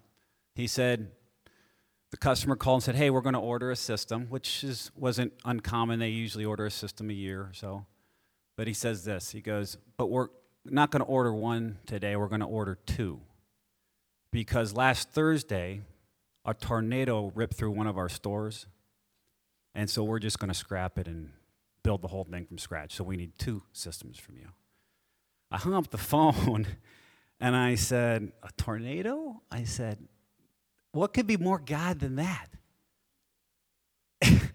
He 0.54 0.66
said, 0.66 1.10
the 2.10 2.16
customer 2.16 2.56
called 2.56 2.76
and 2.76 2.84
said, 2.84 2.94
"Hey, 2.94 3.10
we're 3.10 3.20
going 3.20 3.34
to 3.34 3.38
order 3.38 3.70
a 3.70 3.76
system," 3.76 4.28
which 4.30 4.64
is, 4.64 4.90
wasn't 4.96 5.34
uncommon. 5.44 5.98
They 5.98 6.08
usually 6.08 6.44
order 6.44 6.64
a 6.64 6.70
system 6.70 7.10
a 7.10 7.12
year 7.12 7.42
or 7.42 7.52
so. 7.52 7.84
But 8.56 8.66
he 8.66 8.72
says 8.72 9.04
this. 9.04 9.30
He 9.30 9.40
goes, 9.40 9.76
"But 9.98 10.06
we're 10.06 10.28
not 10.64 10.90
going 10.90 11.02
to 11.02 11.06
order 11.06 11.32
one 11.34 11.78
today. 11.86 12.16
We're 12.16 12.28
going 12.28 12.40
to 12.40 12.46
order 12.46 12.78
two, 12.86 13.20
because 14.32 14.72
last 14.72 15.10
Thursday, 15.10 15.82
a 16.46 16.54
tornado 16.54 17.30
ripped 17.34 17.54
through 17.54 17.72
one 17.72 17.86
of 17.86 17.98
our 17.98 18.08
stores, 18.08 18.66
and 19.74 19.90
so 19.90 20.02
we're 20.02 20.18
just 20.18 20.38
going 20.38 20.48
to 20.48 20.54
scrap 20.54 20.98
it 20.98 21.06
and 21.06 21.32
build 21.82 22.02
the 22.02 22.08
whole 22.08 22.24
thing 22.24 22.46
from 22.46 22.58
scratch. 22.58 22.94
So 22.94 23.04
we 23.04 23.16
need 23.16 23.32
two 23.38 23.62
systems 23.72 24.18
from 24.18 24.36
you. 24.36 24.48
I 25.50 25.58
hung 25.58 25.74
up 25.74 25.90
the 25.90 25.98
phone 25.98 26.66
and 27.40 27.56
I 27.56 27.74
said, 27.74 28.32
A 28.42 28.50
tornado? 28.56 29.42
I 29.50 29.64
said, 29.64 29.98
What 30.92 31.14
could 31.14 31.26
be 31.26 31.36
more 31.36 31.58
God 31.58 32.00
than 32.00 32.16
that? 32.16 32.48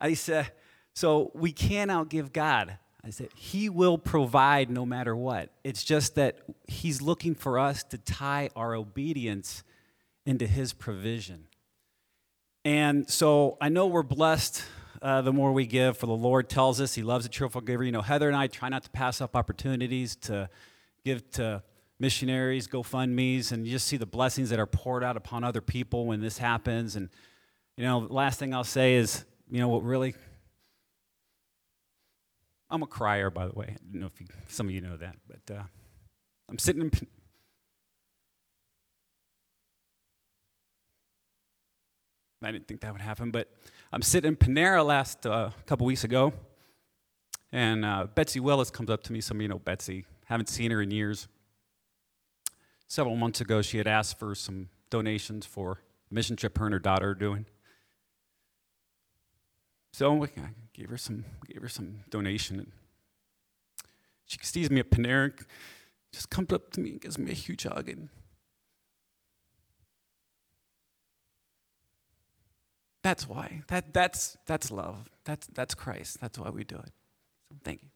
I 0.00 0.14
said, 0.14 0.50
So 0.94 1.30
we 1.34 1.52
can't 1.52 1.90
outgive 1.90 2.32
God. 2.32 2.78
I 3.04 3.10
said, 3.10 3.28
He 3.34 3.68
will 3.68 3.98
provide 3.98 4.70
no 4.70 4.86
matter 4.86 5.14
what. 5.14 5.50
It's 5.62 5.84
just 5.84 6.14
that 6.16 6.38
He's 6.66 7.02
looking 7.02 7.34
for 7.34 7.58
us 7.58 7.82
to 7.84 7.98
tie 7.98 8.50
our 8.56 8.74
obedience 8.74 9.62
into 10.26 10.46
His 10.46 10.72
provision. 10.72 11.46
And 12.64 13.08
so 13.10 13.58
I 13.60 13.68
know 13.68 13.86
we're 13.86 14.02
blessed 14.02 14.64
uh, 15.04 15.20
the 15.20 15.32
more 15.32 15.52
we 15.52 15.66
give. 15.66 15.98
For 15.98 16.06
the 16.06 16.12
Lord 16.12 16.48
tells 16.48 16.80
us 16.80 16.94
He 16.94 17.02
loves 17.02 17.26
a 17.26 17.28
cheerful 17.28 17.60
giver. 17.60 17.84
You 17.84 17.92
know, 17.92 18.00
Heather 18.00 18.26
and 18.26 18.36
I 18.36 18.46
try 18.46 18.70
not 18.70 18.82
to 18.84 18.90
pass 18.90 19.20
up 19.20 19.36
opportunities 19.36 20.16
to 20.16 20.48
give 21.04 21.30
to 21.32 21.62
missionaries, 22.00 22.66
GoFundMe's, 22.66 23.52
and 23.52 23.66
you 23.66 23.72
just 23.72 23.86
see 23.86 23.98
the 23.98 24.06
blessings 24.06 24.50
that 24.50 24.58
are 24.58 24.66
poured 24.66 25.04
out 25.04 25.16
upon 25.16 25.44
other 25.44 25.60
people 25.60 26.06
when 26.06 26.20
this 26.20 26.38
happens. 26.38 26.96
And, 26.96 27.10
you 27.76 27.84
know, 27.84 28.06
the 28.06 28.14
last 28.14 28.38
thing 28.38 28.54
I'll 28.54 28.64
say 28.64 28.94
is, 28.94 29.24
you 29.50 29.60
know, 29.60 29.68
what 29.68 29.84
really. 29.84 30.14
I'm 32.70 32.82
a 32.82 32.86
crier, 32.86 33.30
by 33.30 33.46
the 33.46 33.52
way. 33.52 33.66
I 33.68 33.76
don't 33.92 34.00
know 34.00 34.06
if 34.06 34.18
you, 34.20 34.26
some 34.48 34.66
of 34.66 34.72
you 34.72 34.80
know 34.80 34.96
that, 34.96 35.16
but 35.28 35.54
uh, 35.54 35.62
I'm 36.48 36.58
sitting 36.58 36.82
in. 36.82 36.90
I 42.42 42.52
didn't 42.52 42.66
think 42.66 42.80
that 42.80 42.92
would 42.92 43.00
happen, 43.00 43.30
but 43.30 43.48
I'm 43.94 44.02
sitting 44.02 44.26
in 44.26 44.36
Panera 44.36 44.84
last 44.84 45.24
uh, 45.24 45.50
couple 45.66 45.86
weeks 45.86 46.02
ago, 46.02 46.32
and 47.52 47.84
uh, 47.84 48.08
Betsy 48.12 48.40
Willis 48.40 48.68
comes 48.68 48.90
up 48.90 49.04
to 49.04 49.12
me. 49.12 49.20
Some 49.20 49.36
of 49.36 49.42
you 49.42 49.46
know 49.46 49.60
Betsy. 49.60 50.04
Haven't 50.24 50.48
seen 50.48 50.72
her 50.72 50.82
in 50.82 50.90
years. 50.90 51.28
Several 52.88 53.14
months 53.14 53.40
ago, 53.40 53.62
she 53.62 53.78
had 53.78 53.86
asked 53.86 54.18
for 54.18 54.34
some 54.34 54.68
donations 54.90 55.46
for 55.46 55.78
a 56.10 56.14
mission 56.14 56.34
trip 56.34 56.58
her 56.58 56.64
and 56.64 56.72
her 56.72 56.80
daughter 56.80 57.10
are 57.10 57.14
doing. 57.14 57.46
So 59.92 60.24
I 60.24 60.28
gave 60.72 60.90
her 60.90 60.98
some, 60.98 61.24
gave 61.46 61.62
her 61.62 61.68
some 61.68 62.00
donation. 62.10 62.58
And 62.58 62.72
she 64.24 64.38
sees 64.42 64.72
me 64.72 64.80
at 64.80 64.90
Panera, 64.90 65.40
just 66.10 66.30
comes 66.30 66.52
up 66.52 66.72
to 66.72 66.80
me 66.80 66.90
and 66.90 67.00
gives 67.00 67.16
me 67.16 67.30
a 67.30 67.34
huge 67.34 67.62
hug 67.62 67.88
and 67.88 68.08
That's 73.04 73.28
why. 73.28 73.60
That, 73.66 73.92
that's, 73.92 74.38
that's 74.46 74.70
love. 74.70 75.10
That's, 75.26 75.46
that's 75.48 75.74
Christ. 75.74 76.22
That's 76.22 76.38
why 76.38 76.48
we 76.48 76.64
do 76.64 76.76
it. 76.76 76.90
So 77.50 77.56
thank 77.62 77.82
you. 77.82 77.88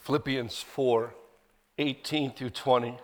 Philippians 0.00 0.62
4 0.62 1.14
18 1.76 2.32
through 2.32 2.50
20. 2.50 2.96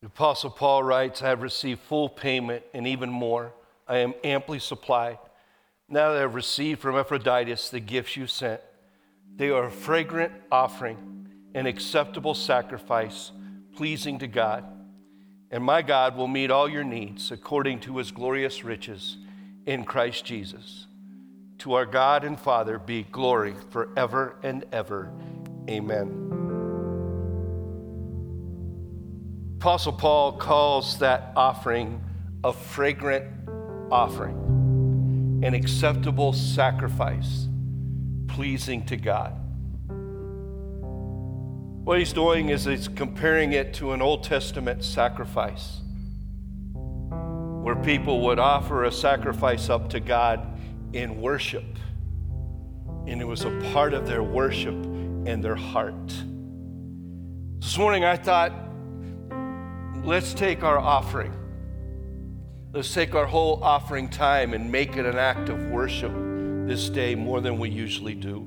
The 0.00 0.06
Apostle 0.06 0.50
Paul 0.50 0.84
writes, 0.84 1.22
I 1.22 1.28
have 1.28 1.42
received 1.42 1.80
full 1.80 2.08
payment 2.08 2.62
and 2.72 2.86
even 2.86 3.10
more. 3.10 3.52
I 3.88 3.98
am 3.98 4.14
amply 4.22 4.60
supplied. 4.60 5.18
Now 5.90 6.12
that 6.12 6.18
I 6.18 6.20
have 6.20 6.34
received 6.34 6.80
from 6.80 6.96
Epaphroditus 6.96 7.70
the 7.70 7.80
gifts 7.80 8.14
you 8.16 8.26
sent, 8.26 8.60
they 9.34 9.48
are 9.48 9.66
a 9.66 9.70
fragrant 9.70 10.32
offering, 10.52 11.28
an 11.54 11.66
acceptable 11.66 12.34
sacrifice, 12.34 13.32
pleasing 13.74 14.18
to 14.18 14.26
God. 14.26 14.64
And 15.50 15.64
my 15.64 15.80
God 15.80 16.14
will 16.14 16.28
meet 16.28 16.50
all 16.50 16.68
your 16.68 16.84
needs 16.84 17.30
according 17.30 17.80
to 17.80 17.96
his 17.96 18.10
glorious 18.10 18.64
riches 18.64 19.16
in 19.64 19.84
Christ 19.84 20.26
Jesus. 20.26 20.86
To 21.60 21.72
our 21.72 21.86
God 21.86 22.22
and 22.22 22.38
Father 22.38 22.78
be 22.78 23.04
glory 23.04 23.54
forever 23.70 24.36
and 24.42 24.66
ever. 24.72 25.10
Amen. 25.70 26.28
Apostle 29.56 29.94
Paul 29.94 30.32
calls 30.32 30.98
that 30.98 31.32
offering 31.34 32.02
a 32.44 32.52
fragrant 32.52 33.24
offering 33.90 34.47
an 35.42 35.54
acceptable 35.54 36.32
sacrifice, 36.32 37.46
pleasing 38.26 38.84
to 38.86 38.96
God. 38.96 39.34
What 41.84 41.98
he's 41.98 42.12
doing 42.12 42.48
is 42.48 42.64
he's 42.64 42.88
comparing 42.88 43.52
it 43.52 43.72
to 43.74 43.92
an 43.92 44.02
Old 44.02 44.24
Testament 44.24 44.82
sacrifice 44.82 45.80
where 46.72 47.76
people 47.76 48.20
would 48.22 48.38
offer 48.38 48.84
a 48.84 48.92
sacrifice 48.92 49.68
up 49.70 49.88
to 49.90 50.00
God 50.00 50.58
in 50.92 51.20
worship. 51.20 51.64
And 53.06 53.20
it 53.20 53.26
was 53.26 53.44
a 53.44 53.50
part 53.72 53.94
of 53.94 54.06
their 54.06 54.22
worship 54.22 54.74
and 54.74 55.42
their 55.42 55.54
heart. 55.54 56.12
This 57.60 57.78
morning 57.78 58.04
I 58.04 58.16
thought, 58.16 58.52
let's 60.04 60.34
take 60.34 60.62
our 60.64 60.78
offering 60.78 61.37
Let's 62.70 62.92
take 62.92 63.14
our 63.14 63.24
whole 63.24 63.64
offering 63.64 64.10
time 64.10 64.52
and 64.52 64.70
make 64.70 64.98
it 64.98 65.06
an 65.06 65.16
act 65.16 65.48
of 65.48 65.70
worship 65.70 66.12
this 66.66 66.90
day 66.90 67.14
more 67.14 67.40
than 67.40 67.58
we 67.58 67.70
usually 67.70 68.14
do. 68.14 68.46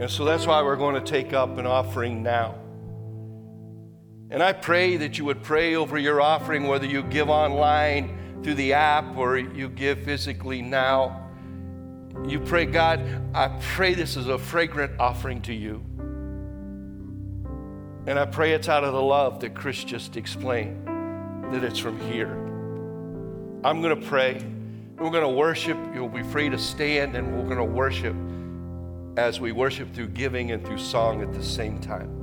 And 0.00 0.10
so 0.10 0.24
that's 0.24 0.44
why 0.44 0.60
we're 0.62 0.74
going 0.74 0.96
to 0.96 1.08
take 1.08 1.32
up 1.32 1.56
an 1.56 1.64
offering 1.64 2.24
now. 2.24 2.56
And 4.30 4.42
I 4.42 4.52
pray 4.52 4.96
that 4.96 5.18
you 5.18 5.24
would 5.26 5.40
pray 5.40 5.76
over 5.76 5.98
your 5.98 6.20
offering, 6.20 6.66
whether 6.66 6.86
you 6.86 7.04
give 7.04 7.30
online 7.30 8.40
through 8.42 8.54
the 8.54 8.72
app 8.72 9.16
or 9.16 9.38
you 9.38 9.68
give 9.68 10.02
physically 10.02 10.60
now. 10.60 11.30
You 12.26 12.40
pray, 12.40 12.66
God, 12.66 13.00
I 13.34 13.56
pray 13.60 13.94
this 13.94 14.16
is 14.16 14.26
a 14.26 14.36
fragrant 14.36 14.98
offering 14.98 15.42
to 15.42 15.54
you. 15.54 15.84
And 18.08 18.18
I 18.18 18.24
pray 18.26 18.52
it's 18.52 18.68
out 18.68 18.82
of 18.82 18.92
the 18.92 19.02
love 19.02 19.38
that 19.40 19.54
Chris 19.54 19.84
just 19.84 20.16
explained, 20.16 20.88
that 21.54 21.62
it's 21.62 21.78
from 21.78 22.00
here. 22.10 22.51
I'm 23.64 23.80
going 23.80 24.00
to 24.00 24.08
pray. 24.08 24.44
We're 24.98 25.10
going 25.10 25.22
to 25.22 25.28
worship. 25.28 25.78
You'll 25.94 26.08
be 26.08 26.24
free 26.24 26.48
to 26.48 26.58
stand, 26.58 27.14
and 27.14 27.36
we're 27.36 27.44
going 27.44 27.58
to 27.58 27.64
worship 27.64 28.16
as 29.16 29.40
we 29.40 29.52
worship 29.52 29.94
through 29.94 30.08
giving 30.08 30.50
and 30.50 30.66
through 30.66 30.78
song 30.78 31.22
at 31.22 31.32
the 31.32 31.42
same 31.42 31.78
time. 31.78 32.18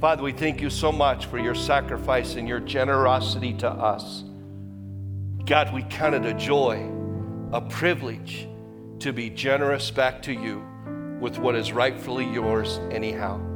Father, 0.00 0.22
we 0.22 0.32
thank 0.32 0.60
you 0.60 0.68
so 0.70 0.90
much 0.90 1.26
for 1.26 1.38
your 1.38 1.54
sacrifice 1.54 2.34
and 2.34 2.48
your 2.48 2.60
generosity 2.60 3.52
to 3.54 3.68
us. 3.68 4.24
God, 5.44 5.72
we 5.72 5.82
count 5.84 6.14
it 6.14 6.26
a 6.26 6.34
joy, 6.34 6.90
a 7.52 7.60
privilege 7.60 8.48
to 8.98 9.12
be 9.12 9.30
generous 9.30 9.90
back 9.92 10.22
to 10.22 10.32
you 10.32 10.64
with 11.20 11.38
what 11.38 11.54
is 11.54 11.72
rightfully 11.72 12.28
yours, 12.32 12.80
anyhow. 12.90 13.47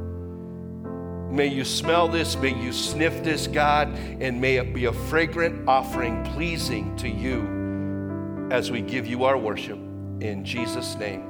May 1.33 1.47
you 1.47 1.65
smell 1.65 2.07
this, 2.07 2.35
may 2.35 2.53
you 2.53 2.71
sniff 2.71 3.23
this, 3.23 3.47
God, 3.47 3.87
and 4.21 4.39
may 4.39 4.57
it 4.57 4.71
be 4.71 4.85
a 4.85 4.93
fragrant 4.93 5.67
offering 5.67 6.23
pleasing 6.25 6.95
to 6.97 7.09
you 7.09 8.47
as 8.51 8.69
we 8.69 8.81
give 8.81 9.07
you 9.07 9.23
our 9.23 9.35
worship. 9.35 9.79
In 10.21 10.45
Jesus' 10.45 10.93
name, 10.95 11.23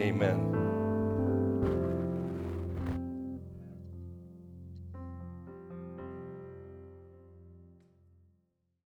amen. 0.00 0.53